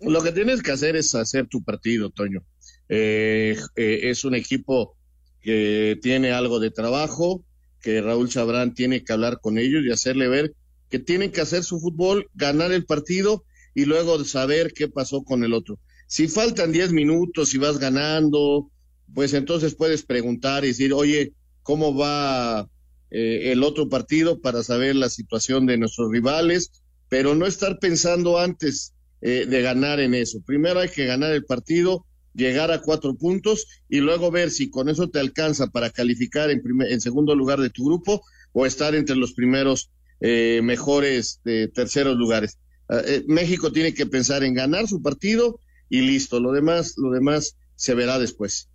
Lo 0.00 0.22
que 0.22 0.32
tienes 0.32 0.62
que 0.62 0.72
hacer 0.72 0.96
es 0.96 1.14
hacer 1.14 1.46
tu 1.46 1.62
partido, 1.62 2.10
Toño. 2.10 2.44
Eh, 2.88 3.56
eh, 3.76 4.00
es 4.04 4.24
un 4.24 4.34
equipo 4.34 4.96
que 5.40 5.98
tiene 6.02 6.32
algo 6.32 6.60
de 6.60 6.70
trabajo, 6.70 7.44
que 7.80 8.00
Raúl 8.00 8.28
Chabrán 8.28 8.74
tiene 8.74 9.04
que 9.04 9.12
hablar 9.12 9.40
con 9.40 9.58
ellos 9.58 9.84
y 9.84 9.90
hacerle 9.90 10.28
ver 10.28 10.54
que 10.90 10.98
tienen 10.98 11.32
que 11.32 11.40
hacer 11.40 11.64
su 11.64 11.80
fútbol, 11.80 12.28
ganar 12.34 12.70
el 12.72 12.84
partido 12.84 13.44
y 13.74 13.86
luego 13.86 14.22
saber 14.24 14.72
qué 14.74 14.88
pasó 14.88 15.22
con 15.22 15.42
el 15.42 15.54
otro. 15.54 15.78
Si 16.06 16.28
faltan 16.28 16.72
10 16.72 16.92
minutos 16.92 17.54
y 17.54 17.58
vas 17.58 17.78
ganando, 17.78 18.70
pues 19.14 19.32
entonces 19.32 19.74
puedes 19.74 20.02
preguntar 20.02 20.64
y 20.64 20.68
decir, 20.68 20.92
oye, 20.92 21.32
¿cómo 21.62 21.94
va 21.96 22.68
eh, 23.10 23.52
el 23.52 23.62
otro 23.62 23.88
partido 23.88 24.40
para 24.40 24.62
saber 24.62 24.96
la 24.96 25.08
situación 25.08 25.66
de 25.66 25.78
nuestros 25.78 26.10
rivales? 26.10 26.70
Pero 27.08 27.34
no 27.34 27.46
estar 27.46 27.78
pensando 27.78 28.38
antes 28.38 28.94
eh, 29.20 29.46
de 29.46 29.62
ganar 29.62 30.00
en 30.00 30.14
eso. 30.14 30.40
Primero 30.44 30.80
hay 30.80 30.88
que 30.88 31.06
ganar 31.06 31.32
el 31.32 31.44
partido, 31.44 32.06
llegar 32.34 32.70
a 32.72 32.80
cuatro 32.80 33.14
puntos 33.14 33.66
y 33.88 34.00
luego 34.00 34.30
ver 34.30 34.50
si 34.50 34.70
con 34.70 34.88
eso 34.88 35.08
te 35.10 35.18
alcanza 35.20 35.66
para 35.68 35.90
calificar 35.90 36.50
en, 36.50 36.62
primer- 36.62 36.90
en 36.90 37.00
segundo 37.00 37.34
lugar 37.34 37.60
de 37.60 37.70
tu 37.70 37.84
grupo 37.84 38.22
o 38.52 38.66
estar 38.66 38.94
entre 38.94 39.16
los 39.16 39.34
primeros 39.34 39.90
eh, 40.20 40.60
mejores 40.62 41.40
eh, 41.44 41.68
terceros 41.72 42.16
lugares. 42.16 42.58
Ah, 42.88 43.02
eh, 43.04 43.24
México 43.26 43.72
tiene 43.72 43.94
que 43.94 44.06
pensar 44.06 44.42
en 44.44 44.54
ganar 44.54 44.88
su 44.88 45.02
partido 45.02 45.60
y 45.88 46.00
listo. 46.02 46.40
Lo 46.40 46.52
demás, 46.52 46.94
lo 46.96 47.10
demás 47.10 47.56
se 47.74 47.94
verá 47.94 48.18
después. 48.18 48.68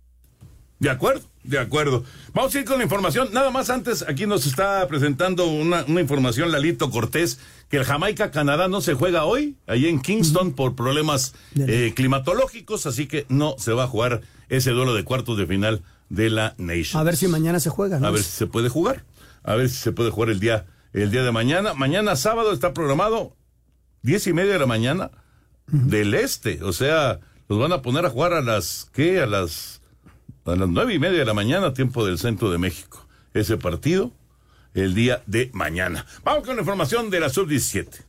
De 0.78 0.90
acuerdo, 0.90 1.28
de 1.42 1.58
acuerdo. 1.58 2.04
Vamos 2.34 2.54
a 2.54 2.60
ir 2.60 2.64
con 2.64 2.78
la 2.78 2.84
información. 2.84 3.30
Nada 3.32 3.50
más 3.50 3.68
antes, 3.68 4.04
aquí 4.06 4.26
nos 4.26 4.46
está 4.46 4.86
presentando 4.86 5.46
una, 5.46 5.84
una 5.88 6.00
información 6.00 6.52
Lalito 6.52 6.90
Cortés, 6.90 7.40
que 7.68 7.78
el 7.78 7.84
Jamaica-Canadá 7.84 8.68
no 8.68 8.80
se 8.80 8.94
juega 8.94 9.24
hoy, 9.24 9.56
ahí 9.66 9.86
en 9.86 10.00
Kingston, 10.00 10.52
por 10.52 10.76
problemas 10.76 11.34
eh, 11.56 11.92
climatológicos, 11.96 12.86
así 12.86 13.06
que 13.06 13.26
no 13.28 13.56
se 13.58 13.72
va 13.72 13.84
a 13.84 13.88
jugar 13.88 14.20
ese 14.48 14.70
duelo 14.70 14.94
de 14.94 15.04
cuartos 15.04 15.36
de 15.36 15.46
final 15.46 15.82
de 16.08 16.30
la 16.30 16.54
Nation. 16.58 17.00
A 17.00 17.04
ver 17.04 17.16
si 17.16 17.26
mañana 17.28 17.60
se 17.60 17.70
juega, 17.70 17.98
¿no? 17.98 18.06
A 18.06 18.10
ver 18.10 18.22
si 18.22 18.30
se 18.30 18.46
puede 18.46 18.68
jugar. 18.68 19.04
A 19.42 19.54
ver 19.54 19.68
si 19.68 19.76
se 19.76 19.92
puede 19.92 20.10
jugar 20.10 20.30
el 20.30 20.40
día, 20.40 20.66
el 20.92 21.10
día 21.10 21.22
de 21.22 21.32
mañana. 21.32 21.74
Mañana 21.74 22.16
sábado 22.16 22.52
está 22.52 22.72
programado 22.72 23.36
diez 24.02 24.26
y 24.26 24.32
media 24.32 24.52
de 24.52 24.58
la 24.58 24.66
mañana 24.66 25.10
del 25.66 26.14
este. 26.14 26.62
O 26.62 26.72
sea, 26.72 27.20
los 27.48 27.58
van 27.58 27.72
a 27.72 27.82
poner 27.82 28.06
a 28.06 28.10
jugar 28.10 28.32
a 28.32 28.42
las, 28.42 28.88
¿qué? 28.92 29.20
A 29.20 29.26
las, 29.26 29.80
a 30.50 30.56
las 30.56 30.68
nueve 30.68 30.94
y 30.94 30.98
media 30.98 31.18
de 31.18 31.24
la 31.24 31.34
mañana, 31.34 31.74
tiempo 31.74 32.04
del 32.04 32.18
centro 32.18 32.50
de 32.50 32.58
México. 32.58 33.06
Ese 33.34 33.56
partido, 33.56 34.12
el 34.74 34.94
día 34.94 35.22
de 35.26 35.50
mañana. 35.52 36.06
Vamos 36.24 36.44
con 36.44 36.56
la 36.56 36.62
información 36.62 37.10
de 37.10 37.20
la 37.20 37.28
sub-17. 37.28 38.04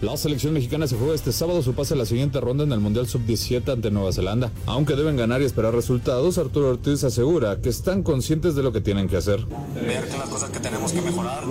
La 0.00 0.18
selección 0.18 0.52
mexicana 0.52 0.86
se 0.86 0.96
juega 0.96 1.14
este 1.14 1.32
sábado 1.32 1.62
su 1.62 1.72
pase 1.72 1.94
a 1.94 1.96
la 1.96 2.04
siguiente 2.04 2.38
ronda 2.38 2.64
en 2.64 2.72
el 2.72 2.80
Mundial 2.80 3.08
Sub-17 3.08 3.72
ante 3.72 3.90
Nueva 3.90 4.12
Zelanda. 4.12 4.50
Aunque 4.66 4.96
deben 4.96 5.16
ganar 5.16 5.40
y 5.40 5.46
esperar 5.46 5.72
resultados, 5.74 6.36
Arturo 6.36 6.68
Ortiz 6.68 7.04
asegura 7.04 7.62
que 7.62 7.70
están 7.70 8.02
conscientes 8.02 8.54
de 8.54 8.62
lo 8.62 8.70
que 8.70 8.82
tienen 8.82 9.08
que 9.08 9.16
hacer. 9.16 9.46
ver 9.74 10.06
que 10.06 10.18
las 10.18 10.28
cosas 10.28 10.50
que 10.50 10.60
tenemos 10.60 10.92
que 10.92 11.00
mejorar, 11.00 11.44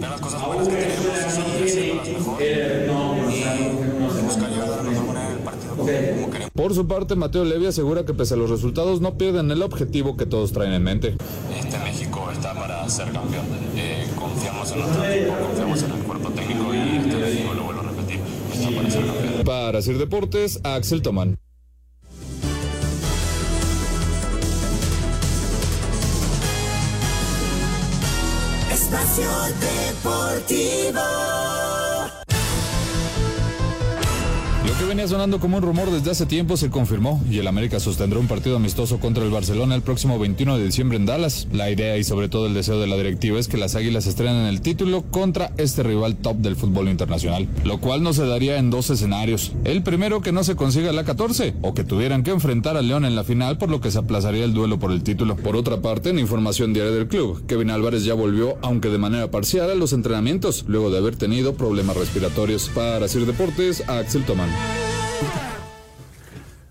ver 0.00 0.10
las 0.10 0.20
cosas 0.20 0.46
buenas 0.46 0.68
que 0.68 0.76
tenemos 0.76 1.06
y 1.06 1.62
hacerlas 1.64 2.08
mejor 2.08 2.42
y 2.42 4.22
buscar 4.22 4.50
llegar 4.50 4.70
de 4.70 4.76
la 4.76 4.82
mejor 4.84 5.06
manera 5.06 5.26
en 5.26 5.38
el 5.38 5.42
partido. 5.42 6.21
Por 6.54 6.74
su 6.74 6.86
parte, 6.86 7.16
Mateo 7.16 7.44
Levy 7.44 7.66
asegura 7.66 8.04
que 8.04 8.12
pese 8.12 8.34
a 8.34 8.36
los 8.36 8.50
resultados 8.50 9.00
no 9.00 9.16
pierden 9.16 9.50
el 9.50 9.62
objetivo 9.62 10.18
que 10.18 10.26
todos 10.26 10.52
traen 10.52 10.74
en 10.74 10.82
mente. 10.82 11.16
Este 11.58 11.78
México 11.78 12.28
está 12.30 12.52
para 12.52 12.86
ser 12.90 13.10
campeón. 13.10 13.46
Eh, 13.74 14.06
confiamos 14.16 14.70
en 14.72 14.80
nuestro 14.80 15.04
equipo, 15.04 15.34
confiamos 15.46 15.82
en 15.82 15.92
el 15.92 16.00
cuerpo 16.00 16.30
técnico 16.30 16.74
y 16.74 16.78
este 16.98 17.16
México, 17.16 17.54
lo 17.54 17.64
vuelvo 17.64 17.80
a 17.80 17.84
repetir, 17.84 18.20
está 18.52 18.70
para 18.70 18.90
ser 18.90 19.06
campeón. 19.06 19.44
Para 19.44 19.82
Sir 19.82 19.98
Deportes, 19.98 20.60
Axel 20.62 21.00
Tomán. 21.00 21.38
Espacio 28.70 29.30
Deportivo. 29.58 31.00
Lo 34.66 34.78
que 34.78 34.84
venía 34.84 35.08
sonando 35.08 35.40
como 35.40 35.56
un 35.56 35.62
rumor 35.64 35.90
desde 35.90 36.12
hace 36.12 36.24
tiempo 36.24 36.56
se 36.56 36.70
confirmó 36.70 37.20
y 37.28 37.38
el 37.38 37.48
América 37.48 37.80
sostendrá 37.80 38.20
un 38.20 38.28
partido 38.28 38.56
amistoso 38.56 39.00
contra 39.00 39.24
el 39.24 39.30
Barcelona 39.30 39.74
el 39.74 39.82
próximo 39.82 40.20
21 40.20 40.56
de 40.56 40.64
diciembre 40.64 40.96
en 40.96 41.04
Dallas. 41.04 41.48
La 41.52 41.68
idea 41.68 41.96
y 41.96 42.04
sobre 42.04 42.28
todo 42.28 42.46
el 42.46 42.54
deseo 42.54 42.78
de 42.78 42.86
la 42.86 42.96
directiva 42.96 43.40
es 43.40 43.48
que 43.48 43.56
las 43.56 43.74
Águilas 43.74 44.06
estrenen 44.06 44.46
el 44.46 44.60
título 44.60 45.02
contra 45.10 45.52
este 45.56 45.82
rival 45.82 46.14
top 46.14 46.36
del 46.36 46.54
fútbol 46.54 46.88
internacional, 46.88 47.48
lo 47.64 47.80
cual 47.80 48.04
no 48.04 48.12
se 48.12 48.24
daría 48.24 48.56
en 48.58 48.70
dos 48.70 48.88
escenarios. 48.90 49.50
El 49.64 49.82
primero 49.82 50.20
que 50.20 50.30
no 50.30 50.44
se 50.44 50.54
consiga 50.54 50.92
la 50.92 51.02
14 51.02 51.54
o 51.62 51.74
que 51.74 51.82
tuvieran 51.82 52.22
que 52.22 52.30
enfrentar 52.30 52.76
al 52.76 52.86
León 52.86 53.04
en 53.04 53.16
la 53.16 53.24
final 53.24 53.58
por 53.58 53.68
lo 53.68 53.80
que 53.80 53.90
se 53.90 53.98
aplazaría 53.98 54.44
el 54.44 54.54
duelo 54.54 54.78
por 54.78 54.92
el 54.92 55.02
título. 55.02 55.34
Por 55.34 55.56
otra 55.56 55.82
parte, 55.82 56.10
en 56.10 56.20
información 56.20 56.72
diaria 56.72 56.92
del 56.92 57.08
club, 57.08 57.44
Kevin 57.48 57.70
Álvarez 57.70 58.04
ya 58.04 58.14
volvió, 58.14 58.58
aunque 58.62 58.90
de 58.90 58.98
manera 58.98 59.28
parcial, 59.28 59.72
a 59.72 59.74
los 59.74 59.92
entrenamientos 59.92 60.66
luego 60.68 60.92
de 60.92 60.98
haber 60.98 61.16
tenido 61.16 61.54
problemas 61.54 61.96
respiratorios. 61.96 62.70
Para 62.72 63.08
Sir 63.08 63.26
Deportes, 63.26 63.82
Axel 63.88 64.24
Tomán. 64.24 64.51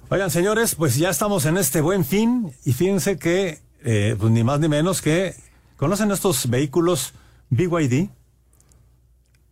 Oigan, 0.10 0.30
señores, 0.30 0.76
pues 0.76 0.98
ya 0.98 1.10
estamos 1.10 1.46
en 1.46 1.58
este 1.58 1.80
buen 1.80 2.04
fin 2.04 2.52
y 2.66 2.74
fíjense 2.74 3.18
que, 3.18 3.60
eh, 3.84 4.16
pues 4.20 4.32
ni 4.32 4.44
más 4.44 4.60
ni 4.60 4.68
menos 4.68 5.02
que, 5.02 5.36
¿conocen 5.78 6.12
estos 6.12 6.50
vehículos 6.50 7.14
BYD? 7.50 8.10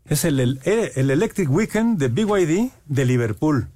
Es 0.05 0.25
el, 0.25 0.39
el, 0.41 0.59
el 0.65 1.11
Electric 1.11 1.49
Weekend 1.49 1.97
de 1.97 2.09
BYD 2.09 2.71
de 2.87 3.05
Liverpool. 3.05 3.69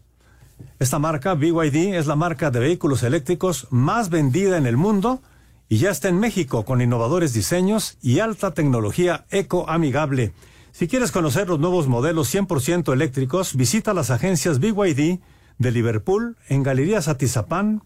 Esta 0.79 0.99
marca, 0.99 1.35
BYD, 1.35 1.95
es 1.95 2.05
la 2.05 2.17
marca 2.17 2.51
de 2.51 2.59
vehículos 2.59 3.03
eléctricos 3.03 3.67
más 3.69 4.09
vendida 4.09 4.57
en 4.57 4.65
el 4.65 4.75
mundo 4.75 5.21
y 5.69 5.77
ya 5.77 5.89
está 5.89 6.09
en 6.09 6.19
México 6.19 6.65
con 6.65 6.81
innovadores 6.81 7.31
diseños 7.31 7.97
y 8.01 8.19
alta 8.19 8.53
tecnología 8.53 9.25
ecoamigable. 9.31 10.33
Si 10.73 10.87
quieres 10.87 11.11
conocer 11.11 11.47
los 11.49 11.59
nuevos 11.59 11.87
modelos 11.87 12.33
100% 12.33 12.91
eléctricos, 12.91 13.55
visita 13.55 13.93
las 13.93 14.09
agencias 14.09 14.59
BYD 14.59 15.19
de 15.59 15.71
Liverpool 15.71 16.35
en 16.49 16.63
Galerías 16.63 17.07
Atizapán, 17.07 17.83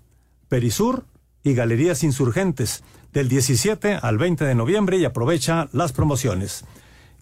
Perisur 0.48 1.04
y 1.44 1.54
Galerías 1.54 2.06
Insurgentes 2.06 2.86
del 3.12 3.28
17 3.28 3.96
al 4.02 4.18
20 4.18 4.46
de 4.46 4.56
noviembre 4.56 4.96
y 4.96 5.04
aprovecha 5.04 5.68
las 5.74 5.92
promociones. 5.92 6.64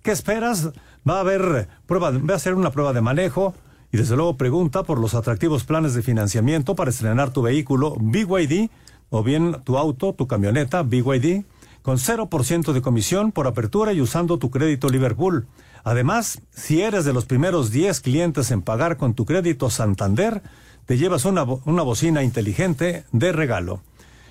¿Qué 0.03 0.11
esperas? 0.11 0.69
Va 1.09 1.17
a 1.17 1.21
haber 1.21 1.67
prueba, 1.87 2.11
va 2.11 2.35
a 2.35 2.39
ser 2.39 2.53
una 2.53 2.69
prueba 2.69 2.93
de 2.93 3.01
manejo 3.01 3.55
y 3.91 3.97
desde 3.97 4.15
luego 4.15 4.37
pregunta 4.37 4.83
por 4.83 4.99
los 4.99 5.15
atractivos 5.15 5.63
planes 5.63 5.95
de 5.95 6.03
financiamiento 6.03 6.75
para 6.75 6.91
estrenar 6.91 7.33
tu 7.33 7.41
vehículo 7.41 7.95
BYD 7.99 8.69
o 9.09 9.23
bien 9.23 9.63
tu 9.63 9.79
auto, 9.79 10.13
tu 10.13 10.27
camioneta 10.27 10.83
BYD 10.83 11.43
con 11.85 11.99
0% 11.99 12.73
de 12.73 12.81
comisión 12.81 13.31
por 13.31 13.45
apertura 13.45 13.93
y 13.93 14.01
usando 14.01 14.39
tu 14.39 14.49
crédito 14.49 14.89
Liverpool. 14.89 15.45
Además, 15.83 16.41
si 16.51 16.81
eres 16.81 17.05
de 17.05 17.13
los 17.13 17.25
primeros 17.25 17.69
10 17.69 18.01
clientes 18.01 18.49
en 18.49 18.63
pagar 18.63 18.97
con 18.97 19.13
tu 19.13 19.23
crédito 19.23 19.69
Santander, 19.69 20.41
te 20.87 20.97
llevas 20.97 21.25
una, 21.25 21.43
una 21.43 21.83
bocina 21.83 22.23
inteligente 22.23 23.05
de 23.11 23.31
regalo. 23.31 23.81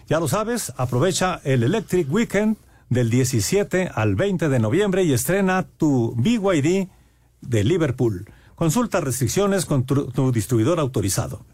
Ya 0.09 0.19
lo 0.19 0.27
sabes, 0.27 0.73
aprovecha 0.77 1.40
el 1.45 1.62
Electric 1.62 2.12
Weekend 2.12 2.57
del 2.90 3.09
17 3.09 3.88
al 3.95 4.17
20 4.17 4.49
de 4.49 4.59
noviembre 4.59 5.05
y 5.05 5.12
estrena 5.12 5.62
tu 5.62 6.13
BYD 6.17 6.88
de 7.40 7.63
Liverpool. 7.63 8.29
Consulta 8.57 9.00
restricciones 9.00 9.65
con 9.65 9.85
tu 9.85 10.33
distribuidor 10.33 10.81
autorizado. 10.81 11.46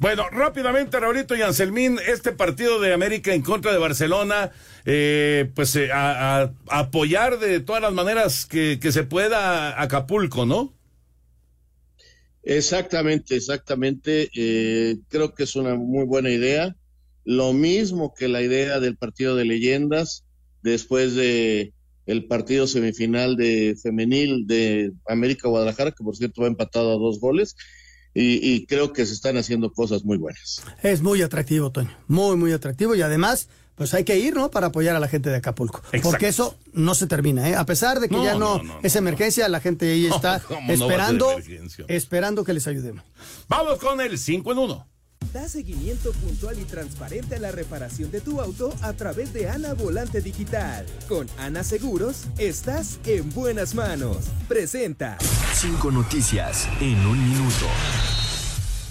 Bueno, 0.00 0.28
rápidamente, 0.30 1.00
Raulito 1.00 1.34
y 1.34 1.42
Anselmín, 1.42 1.98
este 2.06 2.30
partido 2.32 2.80
de 2.80 2.92
América 2.92 3.34
en 3.34 3.42
contra 3.42 3.72
de 3.72 3.78
Barcelona, 3.78 4.52
eh, 4.84 5.50
pues 5.54 5.74
eh, 5.74 5.90
a, 5.92 6.52
apoyar 6.68 7.40
de 7.40 7.58
todas 7.58 7.82
las 7.82 7.92
maneras 7.92 8.46
que, 8.46 8.78
que 8.80 8.92
se 8.92 9.02
pueda 9.02 9.70
a 9.70 9.82
Acapulco, 9.82 10.46
¿no? 10.46 10.72
Exactamente, 12.44 13.36
exactamente. 13.36 14.30
Eh, 14.34 14.98
creo 15.08 15.34
que 15.34 15.42
es 15.42 15.56
una 15.56 15.74
muy 15.74 16.06
buena 16.06 16.30
idea. 16.30 16.76
Lo 17.24 17.52
mismo 17.52 18.14
que 18.14 18.28
la 18.28 18.40
idea 18.40 18.78
del 18.80 18.96
partido 18.96 19.34
de 19.34 19.44
leyendas 19.44 20.24
después 20.62 21.14
de 21.14 21.74
el 22.06 22.24
partido 22.26 22.66
semifinal 22.66 23.36
de 23.36 23.76
femenil 23.82 24.46
de 24.46 24.92
América 25.06 25.48
Guadalajara, 25.48 25.90
que 25.90 26.02
por 26.02 26.16
cierto 26.16 26.40
va 26.40 26.48
empatado 26.48 26.92
a 26.92 26.98
dos 26.98 27.20
goles. 27.20 27.54
Y, 28.14 28.54
y, 28.54 28.66
creo 28.66 28.92
que 28.92 29.06
se 29.06 29.12
están 29.12 29.36
haciendo 29.36 29.72
cosas 29.72 30.04
muy 30.04 30.16
buenas. 30.16 30.62
Es 30.82 31.02
muy 31.02 31.22
atractivo, 31.22 31.70
Toño. 31.70 31.96
Muy, 32.08 32.36
muy 32.36 32.52
atractivo. 32.52 32.94
Y 32.94 33.02
además, 33.02 33.48
pues 33.78 33.94
hay 33.94 34.02
que 34.02 34.18
ir, 34.18 34.34
¿no? 34.34 34.50
Para 34.50 34.66
apoyar 34.68 34.96
a 34.96 35.00
la 35.00 35.06
gente 35.06 35.30
de 35.30 35.36
Acapulco. 35.36 35.78
Exacto. 35.86 36.10
Porque 36.10 36.26
eso 36.26 36.56
no 36.72 36.96
se 36.96 37.06
termina, 37.06 37.48
¿eh? 37.48 37.54
A 37.54 37.64
pesar 37.64 38.00
de 38.00 38.08
que 38.08 38.16
No, 38.16 38.24
ya 38.24 38.34
no, 38.34 38.58
no, 38.58 38.64
no, 38.64 38.80
es 38.82 38.96
emergencia, 38.96 39.48
la 39.48 39.60
gente 39.60 39.92
ahí 39.92 40.06
está 40.14 40.40
¿cómo 40.40 40.60
no 40.60 40.66
va 40.66 40.74
a 40.74 40.76
ser 40.76 40.82
esperando, 40.82 41.36
esperando 41.86 42.44
que 42.44 42.52
les 42.54 42.66
ayudemos. 42.66 43.04
Vamos 43.48 43.78
con 43.78 44.00
el 44.00 44.18
5 44.18 44.52
en 44.52 44.58
1. 44.58 44.88
Da 45.32 45.46
seguimiento 45.46 46.12
puntual 46.12 46.58
y 46.58 46.64
transparente 46.64 47.36
a 47.36 47.38
la 47.38 47.52
reparación 47.52 48.10
de 48.10 48.20
tu 48.22 48.40
auto 48.40 48.74
a 48.80 48.94
través 48.94 49.32
de 49.34 49.48
Ana 49.48 49.74
Volante 49.74 50.22
Digital. 50.22 50.86
Con 51.06 51.26
Ana 51.38 51.62
Seguros, 51.64 52.24
estás 52.38 52.98
en 53.04 53.28
buenas 53.34 53.74
manos. 53.74 54.16
Presenta. 54.48 55.18
Cinco 55.52 55.90
noticias 55.90 56.66
en 56.80 56.98
un 57.06 57.22
minuto. 57.28 57.66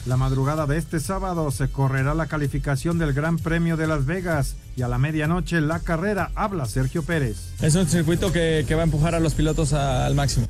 La 0.06 0.16
madrugada 0.16 0.68
de 0.68 0.78
este 0.78 1.00
sábado 1.00 1.50
se 1.52 1.70
correrá 1.70 2.14
la 2.14 2.28
calificación 2.28 2.98
del 3.00 3.14
Gran 3.14 3.38
Premio 3.40 3.76
de 3.76 3.88
Las 3.88 4.06
Vegas 4.06 4.56
y 4.78 4.84
a 4.84 4.88
la 4.88 4.98
medianoche 5.00 5.60
la 5.60 5.80
carrera 5.80 6.32
habla 6.36 6.66
Sergio 6.66 7.02
Pérez. 7.04 7.38
Es 7.62 7.74
un 7.76 7.88
circuito 7.88 8.32
que, 8.32 8.64
que 8.68 8.76
va 8.76 8.82
a 8.82 8.86
empujar 8.86 9.16
a 9.16 9.20
los 9.20 9.34
pilotos 9.34 9.74
a- 9.74 10.06
al 10.06 10.14
máximo. 10.16 10.48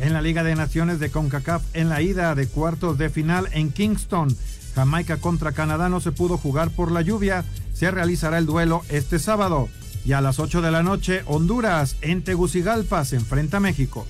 En 0.00 0.14
la 0.14 0.22
Liga 0.22 0.42
de 0.42 0.54
Naciones 0.54 0.98
de 0.98 1.10
CONCACAF, 1.10 1.62
en 1.74 1.90
la 1.90 2.00
ida 2.00 2.34
de 2.34 2.48
cuartos 2.48 2.96
de 2.96 3.10
final 3.10 3.48
en 3.52 3.70
Kingston, 3.70 4.34
Jamaica 4.74 5.18
contra 5.18 5.52
Canadá 5.52 5.90
no 5.90 6.00
se 6.00 6.10
pudo 6.10 6.38
jugar 6.38 6.70
por 6.70 6.90
la 6.90 7.02
lluvia. 7.02 7.44
Se 7.74 7.90
realizará 7.90 8.38
el 8.38 8.46
duelo 8.46 8.82
este 8.88 9.18
sábado. 9.18 9.68
Y 10.04 10.12
a 10.12 10.22
las 10.22 10.38
8 10.38 10.62
de 10.62 10.70
la 10.70 10.82
noche, 10.82 11.22
Honduras 11.26 11.96
en 12.00 12.22
Tegucigalpa 12.22 13.04
se 13.04 13.16
enfrenta 13.16 13.58
a 13.58 13.60
México. 13.60 14.06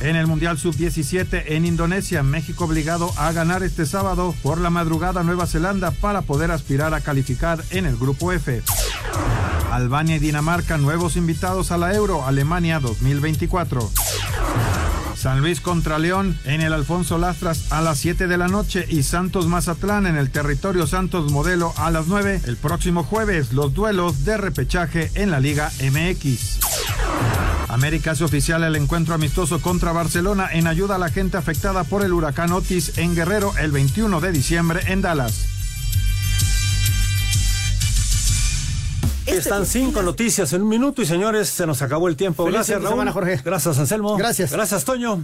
En 0.00 0.16
el 0.16 0.26
Mundial 0.26 0.58
Sub-17 0.58 1.44
en 1.48 1.64
Indonesia, 1.66 2.22
México 2.22 2.64
obligado 2.64 3.12
a 3.16 3.32
ganar 3.32 3.62
este 3.62 3.84
sábado 3.84 4.34
por 4.42 4.58
la 4.58 4.70
madrugada 4.70 5.24
Nueva 5.24 5.46
Zelanda 5.46 5.90
para 5.90 6.22
poder 6.22 6.50
aspirar 6.50 6.94
a 6.94 7.00
calificar 7.00 7.62
en 7.70 7.84
el 7.84 7.96
Grupo 7.96 8.32
F. 8.32 8.62
Albania 9.72 10.16
y 10.16 10.18
Dinamarca, 10.20 10.78
nuevos 10.78 11.16
invitados 11.16 11.72
a 11.72 11.78
la 11.78 11.94
Euro 11.94 12.24
Alemania 12.24 12.80
2024. 12.80 13.90
San 15.18 15.40
Luis 15.40 15.60
contra 15.60 15.98
León 15.98 16.38
en 16.44 16.60
el 16.60 16.72
Alfonso 16.72 17.18
Lastras 17.18 17.72
a 17.72 17.82
las 17.82 17.98
7 17.98 18.28
de 18.28 18.38
la 18.38 18.46
noche 18.46 18.86
y 18.88 19.02
Santos 19.02 19.48
Mazatlán 19.48 20.06
en 20.06 20.16
el 20.16 20.30
territorio 20.30 20.86
Santos 20.86 21.32
Modelo 21.32 21.74
a 21.76 21.90
las 21.90 22.06
9. 22.06 22.42
El 22.46 22.56
próximo 22.56 23.02
jueves 23.02 23.52
los 23.52 23.74
duelos 23.74 24.24
de 24.24 24.36
repechaje 24.36 25.10
en 25.16 25.32
la 25.32 25.40
Liga 25.40 25.72
MX. 25.82 26.77
América 27.68 28.12
hace 28.12 28.24
oficial 28.24 28.64
el 28.64 28.76
encuentro 28.76 29.14
amistoso 29.14 29.60
contra 29.60 29.92
Barcelona 29.92 30.48
en 30.52 30.66
ayuda 30.66 30.94
a 30.94 30.98
la 30.98 31.10
gente 31.10 31.36
afectada 31.36 31.84
por 31.84 32.02
el 32.02 32.12
huracán 32.12 32.52
Otis 32.52 32.96
en 32.98 33.14
Guerrero 33.14 33.52
el 33.58 33.70
21 33.72 34.20
de 34.20 34.32
diciembre 34.32 34.80
en 34.86 35.02
Dallas. 35.02 35.44
Están 39.26 39.66
cinco 39.66 40.00
noticias 40.02 40.54
en 40.54 40.62
un 40.62 40.68
minuto 40.68 41.02
y 41.02 41.06
señores, 41.06 41.50
se 41.50 41.66
nos 41.66 41.82
acabó 41.82 42.08
el 42.08 42.16
tiempo. 42.16 42.44
Feliz 42.44 42.54
Gracias, 42.56 42.80
Raúl. 42.80 42.92
semana, 42.94 43.12
Jorge. 43.12 43.40
Gracias, 43.44 43.78
Anselmo. 43.78 44.16
Gracias. 44.16 44.50
Gracias, 44.52 44.84
Toño. 44.86 45.22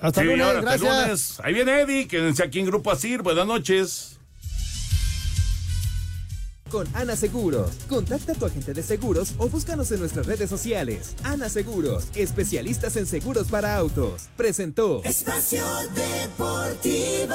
Hasta 0.00 0.20
Sí, 0.20 0.26
lunes, 0.28 0.46
ahora, 0.46 0.58
hasta 0.60 0.70
gracias. 0.76 1.02
lunes. 1.06 1.40
Ahí 1.42 1.52
viene 1.52 1.80
Eddie, 1.80 2.06
quédense 2.06 2.44
aquí 2.44 2.60
en 2.60 2.66
Grupo 2.66 2.92
Asir. 2.92 3.22
Buenas 3.22 3.46
noches. 3.48 4.19
Con 6.70 6.86
Ana 6.94 7.16
Seguros. 7.16 7.70
Contacta 7.88 8.32
a 8.32 8.34
tu 8.34 8.46
agente 8.46 8.72
de 8.72 8.82
seguros 8.82 9.34
o 9.38 9.48
búscanos 9.48 9.90
en 9.92 10.00
nuestras 10.00 10.26
redes 10.26 10.48
sociales. 10.48 11.14
Ana 11.24 11.48
Seguros, 11.48 12.04
especialistas 12.14 12.96
en 12.96 13.06
seguros 13.06 13.48
para 13.48 13.76
autos. 13.76 14.28
Presentó. 14.36 15.02
Espacio 15.04 15.64
Deportivo. 15.94 17.34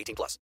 18 0.01 0.15
plus. 0.15 0.37